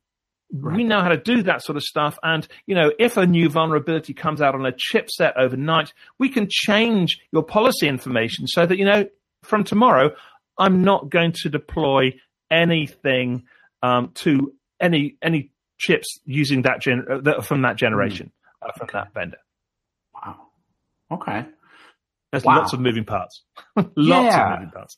Right. 0.55 0.77
We 0.77 0.83
know 0.83 1.01
how 1.01 1.09
to 1.09 1.17
do 1.17 1.41
that 1.43 1.63
sort 1.63 1.77
of 1.77 1.83
stuff. 1.83 2.17
And, 2.21 2.47
you 2.67 2.75
know, 2.75 2.91
if 2.99 3.17
a 3.17 3.25
new 3.25 3.49
vulnerability 3.49 4.13
comes 4.13 4.39
out 4.39 4.53
on 4.53 4.65
a 4.67 4.71
chipset 4.71 5.33
overnight, 5.35 5.93
we 6.19 6.29
can 6.29 6.47
change 6.47 7.19
your 7.31 7.41
policy 7.41 7.87
information 7.87 8.45
so 8.47 8.65
that, 8.65 8.77
you 8.77 8.85
know, 8.85 9.07
from 9.41 9.63
tomorrow, 9.63 10.11
I'm 10.57 10.83
not 10.83 11.09
going 11.09 11.33
to 11.41 11.49
deploy 11.49 12.13
anything 12.51 13.43
um, 13.81 14.11
to 14.15 14.53
any 14.79 15.17
any 15.21 15.51
chips 15.77 16.07
using 16.25 16.63
that 16.63 16.81
gen 16.81 17.05
uh, 17.09 17.19
that, 17.21 17.45
from 17.45 17.63
that 17.63 17.75
generation 17.75 18.31
mm. 18.63 18.67
uh, 18.67 18.71
from 18.77 18.85
okay. 18.85 18.99
that 18.99 19.13
vendor. 19.13 19.37
Wow. 20.13 20.47
Okay. 21.11 21.45
There's 22.31 22.43
wow. 22.43 22.59
lots 22.59 22.73
of 22.73 22.79
moving 22.79 23.05
parts. 23.05 23.43
lots 23.75 23.91
yeah. 23.95 24.53
of 24.53 24.59
moving 24.59 24.71
parts. 24.71 24.97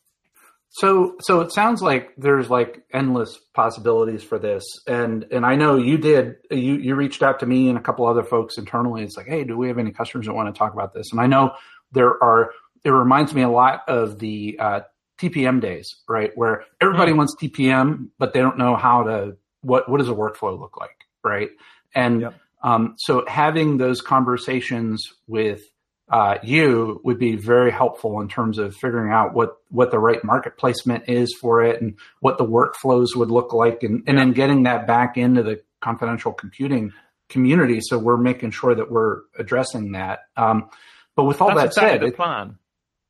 So 0.69 1.15
so 1.21 1.39
it 1.39 1.53
sounds 1.53 1.81
like 1.81 2.13
there's 2.17 2.49
like 2.49 2.83
endless 2.93 3.39
possibilities 3.53 4.23
for 4.23 4.37
this. 4.37 4.63
And 4.87 5.25
and 5.31 5.45
I 5.45 5.55
know 5.55 5.77
you 5.77 5.97
did 5.97 6.35
you 6.51 6.75
you 6.75 6.95
reached 6.95 7.23
out 7.23 7.39
to 7.39 7.45
me 7.45 7.69
and 7.69 7.77
a 7.77 7.81
couple 7.81 8.05
other 8.05 8.23
folks 8.23 8.57
internally. 8.57 9.03
It's 9.03 9.15
like, 9.15 9.27
hey, 9.27 9.45
do 9.45 9.57
we 9.57 9.69
have 9.69 9.77
any 9.77 9.91
customers 9.91 10.25
that 10.25 10.33
want 10.33 10.53
to 10.53 10.57
talk 10.57 10.73
about 10.73 10.93
this? 10.93 11.11
And 11.11 11.21
I 11.21 11.27
know 11.27 11.51
there 11.93 12.21
are 12.21 12.51
it 12.83 12.89
reminds 12.89 13.33
me 13.33 13.41
a 13.41 13.49
lot 13.49 13.81
of 13.87 14.19
the 14.19 14.57
uh, 14.59 14.79
TPM 15.17 15.61
days, 15.61 15.95
right? 16.07 16.31
Where 16.35 16.65
everybody 16.81 17.13
mm. 17.13 17.17
wants 17.17 17.35
TPM, 17.35 18.09
but 18.19 18.33
they 18.33 18.41
don't 18.41 18.57
know 18.57 18.75
how 18.75 19.03
to 19.03 19.37
what 19.65 19.89
what 19.89 19.97
does 19.97 20.09
a 20.09 20.13
workflow 20.13 20.57
look 20.59 20.77
like, 20.77 21.05
right? 21.23 21.49
And 21.93 22.21
yep. 22.21 22.35
um, 22.63 22.95
so 22.97 23.23
having 23.27 23.77
those 23.77 24.01
conversations 24.01 25.13
with 25.27 25.61
uh, 26.07 26.37
you 26.43 27.01
would 27.03 27.17
be 27.17 27.35
very 27.35 27.71
helpful 27.71 28.21
in 28.21 28.27
terms 28.27 28.59
of 28.59 28.75
figuring 28.75 29.11
out 29.11 29.33
what 29.33 29.57
what 29.69 29.89
the 29.89 29.97
right 29.97 30.23
market 30.23 30.57
placement 30.57 31.09
is 31.09 31.33
for 31.33 31.63
it 31.63 31.81
and 31.81 31.95
what 32.19 32.37
the 32.37 32.45
workflows 32.45 33.15
would 33.15 33.31
look 33.31 33.53
like, 33.53 33.81
and, 33.81 34.03
and 34.05 34.17
then 34.17 34.31
getting 34.31 34.63
that 34.63 34.85
back 34.85 35.17
into 35.17 35.41
the 35.41 35.61
confidential 35.81 36.31
computing 36.31 36.93
community. 37.29 37.79
So 37.81 37.97
we're 37.97 38.17
making 38.17 38.51
sure 38.51 38.75
that 38.75 38.91
we're 38.91 39.21
addressing 39.39 39.93
that. 39.93 40.19
Um, 40.37 40.69
but 41.15 41.23
with 41.23 41.41
all 41.41 41.55
That's 41.55 41.75
that 41.75 41.89
said, 41.89 42.01
the 42.01 42.11
plan. 42.11 42.59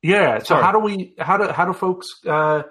Yeah. 0.02 0.40
So 0.40 0.46
Sorry. 0.46 0.64
how 0.64 0.72
do 0.72 0.80
we 0.80 1.16
how 1.18 1.38
do 1.38 1.52
how 1.52 1.66
do 1.66 1.74
folks 1.74 2.08
uh, 2.26 2.64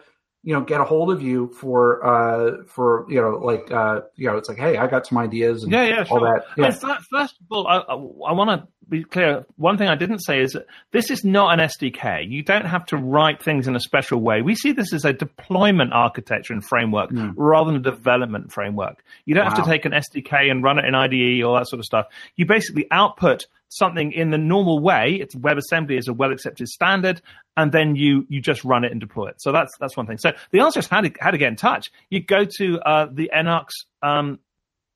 you 0.45 0.53
know 0.53 0.61
get 0.61 0.81
a 0.81 0.85
hold 0.85 1.11
of 1.11 1.23
you 1.23 1.49
for 1.49 2.05
uh 2.05 2.65
for 2.67 3.07
you 3.09 3.21
know 3.21 3.31
like 3.31 3.71
uh 3.73 4.03
you 4.15 4.27
know 4.27 4.37
it's 4.37 4.49
like 4.49 4.59
hey 4.59 4.77
i 4.77 4.87
got 4.87 5.07
some 5.07 5.19
ideas 5.19 5.65
and 5.65 5.73
yeah 5.73 5.85
yeah 5.85 6.05
sure. 6.05 6.19
all 6.19 6.25
that 6.25 6.45
yeah. 6.57 6.71
first, 6.71 7.07
first 7.11 7.35
of 7.41 7.47
all 7.51 7.67
i, 7.67 7.79
I 7.79 8.33
want 8.33 8.51
to 8.51 8.69
be 8.89 9.03
clear 9.03 9.47
one 9.57 9.79
thing 9.79 9.89
i 9.89 9.95
didn't 9.95 10.19
say 10.19 10.41
is 10.41 10.53
that 10.53 10.67
this 10.93 11.11
is 11.11 11.25
not 11.25 11.59
an 11.59 11.67
sdk 11.71 12.29
you 12.31 12.43
don't 12.43 12.67
have 12.67 12.85
to 12.87 12.97
write 12.99 13.43
things 13.43 13.67
in 13.67 13.75
a 13.75 13.81
special 13.81 14.21
way 14.21 14.43
we 14.43 14.55
see 14.55 14.73
this 14.73 14.93
as 14.93 15.07
a 15.07 15.13
deployment 15.13 15.93
architecture 15.95 16.53
and 16.53 16.63
framework 16.63 17.11
mm. 17.11 17.33
rather 17.37 17.73
than 17.73 17.81
a 17.81 17.83
development 17.83 18.53
framework 18.53 19.03
you 19.25 19.35
don't 19.35 19.45
wow. 19.45 19.55
have 19.55 19.65
to 19.65 19.71
take 19.71 19.87
an 19.87 19.93
sdk 19.93 20.51
and 20.51 20.63
run 20.63 20.79
it 20.79 20.85
in 20.85 20.95
ide 20.95 21.43
all 21.43 21.55
that 21.55 21.67
sort 21.67 21.81
of 21.81 21.87
stuff 21.87 22.07
you 22.37 22.45
basically 22.45 22.87
output 22.91 23.47
something 23.77 24.13
in 24.13 24.31
the 24.31 24.39
normal 24.39 24.81
way. 24.81 25.19
It's 25.21 25.35
WebAssembly 25.35 25.99
is 25.99 26.09
a 26.09 26.13
well 26.13 26.33
accepted 26.33 26.69
standard, 26.69 27.21
and 27.57 27.73
then 27.73 27.97
you 27.97 28.27
you 28.29 28.41
just 28.41 28.65
run 28.65 28.85
it 28.85 28.93
and 28.93 29.01
deploy 29.01 29.29
it. 29.29 29.37
So 29.41 29.53
that's 29.53 29.77
that's 29.79 29.97
one 29.97 30.07
thing. 30.07 30.19
So 30.19 30.33
the 30.51 30.61
answer 30.61 30.81
is 30.81 30.89
how 30.89 31.01
to 31.01 31.11
how 31.21 31.31
to 31.31 31.39
get 31.39 31.49
in 31.49 31.57
touch. 31.57 31.91
You 32.11 32.21
go 32.23 32.45
to 32.59 32.81
uh, 32.81 33.07
the 33.13 33.31
Enarx 33.35 33.69
um, 34.03 34.39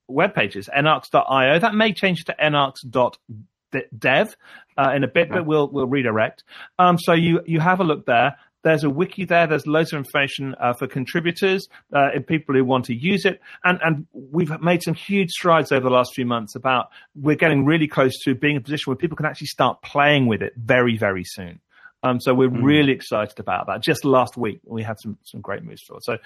web 0.08 0.34
pages, 0.34 0.68
enarx.io. 0.74 1.58
That 1.58 1.74
may 1.74 1.92
change 1.92 2.24
to 2.24 2.34
enarx.dev 2.40 4.36
uh, 4.78 4.92
in 4.94 5.04
a 5.04 5.08
bit, 5.08 5.28
but 5.28 5.46
we'll 5.46 5.68
we'll 5.68 5.86
redirect. 5.86 6.44
Um, 6.78 6.98
so 6.98 7.12
you 7.12 7.40
you 7.46 7.60
have 7.60 7.80
a 7.80 7.84
look 7.84 8.06
there. 8.06 8.36
There's 8.64 8.84
a 8.84 8.90
wiki 8.90 9.24
there. 9.24 9.46
There's 9.46 9.66
loads 9.66 9.92
of 9.92 9.98
information 9.98 10.54
uh, 10.60 10.72
for 10.72 10.86
contributors 10.86 11.68
uh, 11.94 12.08
and 12.14 12.26
people 12.26 12.54
who 12.54 12.64
want 12.64 12.86
to 12.86 12.94
use 12.94 13.24
it. 13.24 13.40
And, 13.64 13.78
and 13.84 14.06
we've 14.12 14.50
made 14.60 14.82
some 14.82 14.94
huge 14.94 15.30
strides 15.30 15.70
over 15.70 15.84
the 15.88 15.94
last 15.94 16.12
few 16.14 16.26
months 16.26 16.54
about 16.56 16.88
we're 17.14 17.36
getting 17.36 17.64
really 17.64 17.86
close 17.86 18.18
to 18.24 18.34
being 18.34 18.56
in 18.56 18.60
a 18.60 18.64
position 18.64 18.90
where 18.90 18.96
people 18.96 19.16
can 19.16 19.26
actually 19.26 19.46
start 19.46 19.80
playing 19.82 20.26
with 20.26 20.42
it 20.42 20.54
very, 20.56 20.96
very 20.96 21.24
soon. 21.24 21.60
Um, 22.02 22.20
so 22.20 22.34
we're 22.34 22.48
mm. 22.48 22.62
really 22.62 22.92
excited 22.92 23.38
about 23.40 23.66
that. 23.66 23.82
Just 23.82 24.04
last 24.04 24.36
week, 24.36 24.60
we 24.64 24.82
had 24.82 24.96
some, 25.02 25.18
some 25.24 25.40
great 25.40 25.62
moves 25.62 25.82
forward. 25.82 26.02
So 26.04 26.18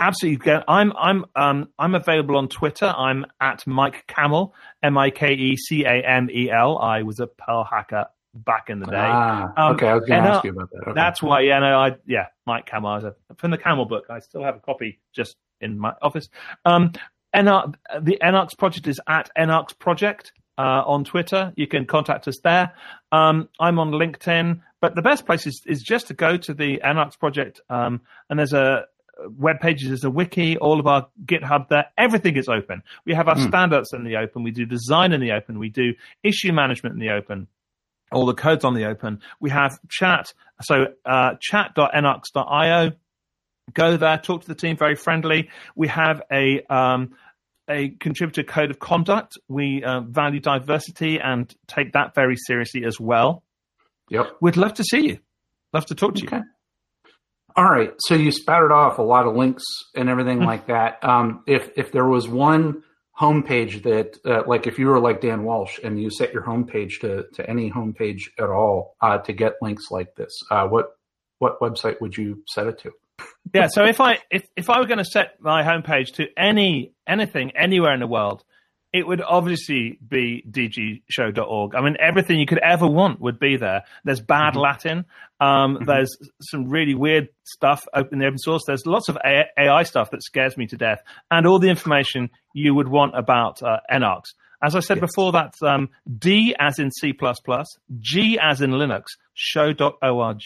absolutely. 0.00 0.52
I'm, 0.66 0.92
I'm, 0.96 1.24
um, 1.34 1.68
I'm 1.78 1.94
available 1.94 2.36
on 2.36 2.48
Twitter. 2.48 2.86
I'm 2.86 3.24
at 3.40 3.66
Mike 3.66 4.04
Camel, 4.06 4.54
M-I-K-E-C-A-M-E-L. 4.82 5.18
I 6.78 7.02
was 7.02 7.20
a 7.20 7.26
Perl 7.26 7.64
hacker 7.64 8.06
back 8.44 8.70
in 8.70 8.80
the 8.80 8.86
day. 8.86 8.96
Ah, 8.96 9.52
um, 9.56 9.74
okay, 9.74 9.88
I 9.88 9.94
was 9.94 10.04
going 10.04 10.22
to 10.22 10.28
ask 10.30 10.44
you 10.44 10.50
about 10.50 10.70
that. 10.70 10.82
Okay. 10.82 10.92
That's 10.94 11.22
why, 11.22 11.40
yeah, 11.40 11.58
no, 11.58 11.78
I, 11.78 11.96
yeah, 12.06 12.26
Mike 12.46 12.66
Camel. 12.66 13.14
From 13.36 13.50
the 13.50 13.58
Camel 13.58 13.84
book. 13.84 14.06
I 14.08 14.18
still 14.20 14.42
have 14.42 14.56
a 14.56 14.60
copy 14.60 15.00
just 15.12 15.36
in 15.60 15.78
my 15.78 15.94
office. 16.02 16.28
Um, 16.64 16.92
NR, 17.34 17.74
the 18.00 18.18
Enarx 18.22 18.56
project 18.56 18.86
is 18.86 19.00
at 19.06 19.30
Enarx 19.38 19.78
project. 19.78 20.32
Uh, 20.56 20.82
on 20.88 21.04
Twitter. 21.04 21.52
You 21.54 21.68
can 21.68 21.86
contact 21.86 22.26
us 22.26 22.40
there. 22.42 22.74
Um, 23.12 23.48
I'm 23.60 23.78
on 23.78 23.92
LinkedIn, 23.92 24.60
but 24.80 24.96
the 24.96 25.02
best 25.02 25.24
place 25.24 25.46
is, 25.46 25.62
is 25.64 25.82
just 25.82 26.08
to 26.08 26.14
go 26.14 26.36
to 26.36 26.52
the 26.52 26.80
Enarx 26.84 27.16
project. 27.16 27.60
Um, 27.70 28.00
and 28.28 28.40
there's 28.40 28.54
a 28.54 28.86
web 29.26 29.60
pages, 29.60 29.88
there's 29.88 30.04
a 30.04 30.10
wiki, 30.10 30.56
all 30.56 30.80
of 30.80 30.86
our 30.86 31.08
GitHub 31.24 31.68
there. 31.68 31.86
Everything 31.96 32.36
is 32.36 32.48
open. 32.48 32.82
We 33.04 33.14
have 33.14 33.28
our 33.28 33.36
mm. 33.36 33.48
standards 33.48 33.92
in 33.92 34.04
the 34.04 34.16
open. 34.16 34.42
We 34.42 34.50
do 34.50 34.66
design 34.66 35.12
in 35.12 35.20
the 35.20 35.32
open. 35.32 35.58
We 35.58 35.68
do 35.68 35.94
issue 36.22 36.52
management 36.52 36.94
in 36.94 37.00
the 37.00 37.10
open 37.10 37.48
all 38.12 38.26
the 38.26 38.34
codes 38.34 38.64
on 38.64 38.74
the 38.74 38.86
open. 38.86 39.20
We 39.40 39.50
have 39.50 39.78
chat, 39.88 40.32
so 40.62 40.86
uh, 41.04 41.34
chat.enarx.io. 41.40 42.92
Go 43.74 43.96
there, 43.96 44.18
talk 44.18 44.42
to 44.42 44.48
the 44.48 44.54
team, 44.54 44.76
very 44.76 44.94
friendly. 44.94 45.50
We 45.76 45.88
have 45.88 46.22
a 46.32 46.62
um, 46.70 47.14
a 47.68 47.90
contributor 48.00 48.42
code 48.42 48.70
of 48.70 48.78
conduct. 48.78 49.36
We 49.48 49.84
uh, 49.84 50.00
value 50.00 50.40
diversity 50.40 51.20
and 51.20 51.54
take 51.66 51.92
that 51.92 52.14
very 52.14 52.36
seriously 52.36 52.84
as 52.84 52.98
well. 52.98 53.42
Yep. 54.10 54.36
We'd 54.40 54.56
love 54.56 54.74
to 54.74 54.84
see 54.84 55.06
you. 55.06 55.18
Love 55.74 55.86
to 55.86 55.94
talk 55.94 56.14
to 56.14 56.26
okay. 56.26 56.38
you. 56.38 56.42
All 57.56 57.64
right. 57.64 57.92
So 58.06 58.14
you 58.14 58.30
spouted 58.30 58.72
off 58.72 58.98
a 58.98 59.02
lot 59.02 59.26
of 59.26 59.36
links 59.36 59.64
and 59.94 60.08
everything 60.08 60.38
hmm. 60.38 60.44
like 60.44 60.68
that. 60.68 61.02
Um, 61.02 61.42
if 61.46 61.70
if 61.76 61.92
there 61.92 62.06
was 62.06 62.28
one 62.28 62.82
homepage 63.20 63.82
that, 63.82 64.18
uh, 64.24 64.42
like 64.46 64.66
if 64.66 64.78
you 64.78 64.86
were 64.86 65.00
like 65.00 65.20
Dan 65.20 65.44
Walsh 65.44 65.78
and 65.82 66.00
you 66.00 66.10
set 66.10 66.32
your 66.32 66.42
homepage 66.42 67.00
to, 67.00 67.24
to 67.34 67.50
any 67.50 67.70
homepage 67.70 68.28
at 68.38 68.48
all 68.48 68.94
uh, 69.00 69.18
to 69.18 69.32
get 69.32 69.54
links 69.60 69.90
like 69.90 70.14
this, 70.14 70.42
uh, 70.50 70.66
what 70.66 70.96
what 71.38 71.60
website 71.60 72.00
would 72.00 72.16
you 72.16 72.42
set 72.46 72.66
it 72.66 72.78
to? 72.80 72.92
yeah, 73.54 73.68
so 73.68 73.84
if 73.84 74.00
I 74.00 74.18
if, 74.30 74.46
if 74.56 74.70
I 74.70 74.78
were 74.78 74.86
going 74.86 74.98
to 74.98 75.04
set 75.04 75.40
my 75.40 75.62
homepage 75.62 76.14
to 76.14 76.26
any 76.36 76.92
anything 77.06 77.52
anywhere 77.56 77.92
in 77.94 78.00
the 78.00 78.06
world, 78.06 78.44
it 78.92 79.06
would 79.06 79.20
obviously 79.20 79.98
be 80.06 80.42
dgshow.org. 80.50 81.74
I 81.74 81.82
mean, 81.82 81.96
everything 82.00 82.38
you 82.38 82.46
could 82.46 82.58
ever 82.58 82.86
want 82.86 83.20
would 83.20 83.38
be 83.38 83.56
there. 83.56 83.84
There's 84.04 84.20
bad 84.20 84.54
mm-hmm. 84.54 84.60
Latin. 84.60 85.04
Um, 85.40 85.76
mm-hmm. 85.76 85.84
There's 85.84 86.16
some 86.40 86.68
really 86.68 86.94
weird 86.94 87.28
stuff 87.44 87.84
in 88.10 88.18
the 88.18 88.26
open 88.26 88.38
source. 88.38 88.62
There's 88.66 88.86
lots 88.86 89.08
of 89.08 89.18
AI 89.24 89.82
stuff 89.82 90.10
that 90.10 90.22
scares 90.22 90.56
me 90.56 90.66
to 90.68 90.76
death, 90.76 91.02
and 91.30 91.46
all 91.46 91.58
the 91.58 91.68
information 91.68 92.30
you 92.54 92.74
would 92.74 92.88
want 92.88 93.16
about 93.16 93.62
uh, 93.62 93.78
Enarx. 93.92 94.32
As 94.62 94.74
I 94.74 94.80
said 94.80 94.96
yes. 94.96 95.10
before, 95.12 95.32
that's 95.32 95.62
um, 95.62 95.90
D 96.18 96.56
as 96.58 96.78
in 96.78 96.90
C++, 96.90 97.12
G 98.00 98.38
as 98.40 98.60
in 98.60 98.70
Linux, 98.72 99.04
show.org. 99.34 100.42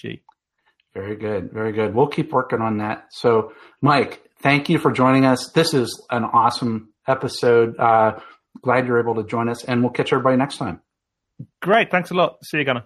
Very 0.92 1.16
good. 1.16 1.50
Very 1.52 1.72
good. 1.72 1.94
We'll 1.94 2.08
keep 2.08 2.32
working 2.32 2.60
on 2.60 2.78
that. 2.78 3.06
So, 3.10 3.52
Mike, 3.80 4.28
thank 4.42 4.68
you 4.68 4.78
for 4.78 4.92
joining 4.92 5.24
us. 5.24 5.50
This 5.54 5.72
is 5.72 6.04
an 6.10 6.24
awesome 6.24 6.91
episode. 7.06 7.78
Uh, 7.78 8.18
glad 8.62 8.86
you're 8.86 9.00
able 9.00 9.14
to 9.16 9.24
join 9.24 9.48
us, 9.48 9.64
and 9.64 9.82
we'll 9.82 9.92
catch 9.92 10.12
everybody 10.12 10.36
next 10.36 10.56
time. 10.56 10.80
Great. 11.60 11.90
Thanks 11.90 12.10
a 12.10 12.14
lot. 12.14 12.44
See 12.44 12.58
you, 12.58 12.64
Gunnar. 12.64 12.84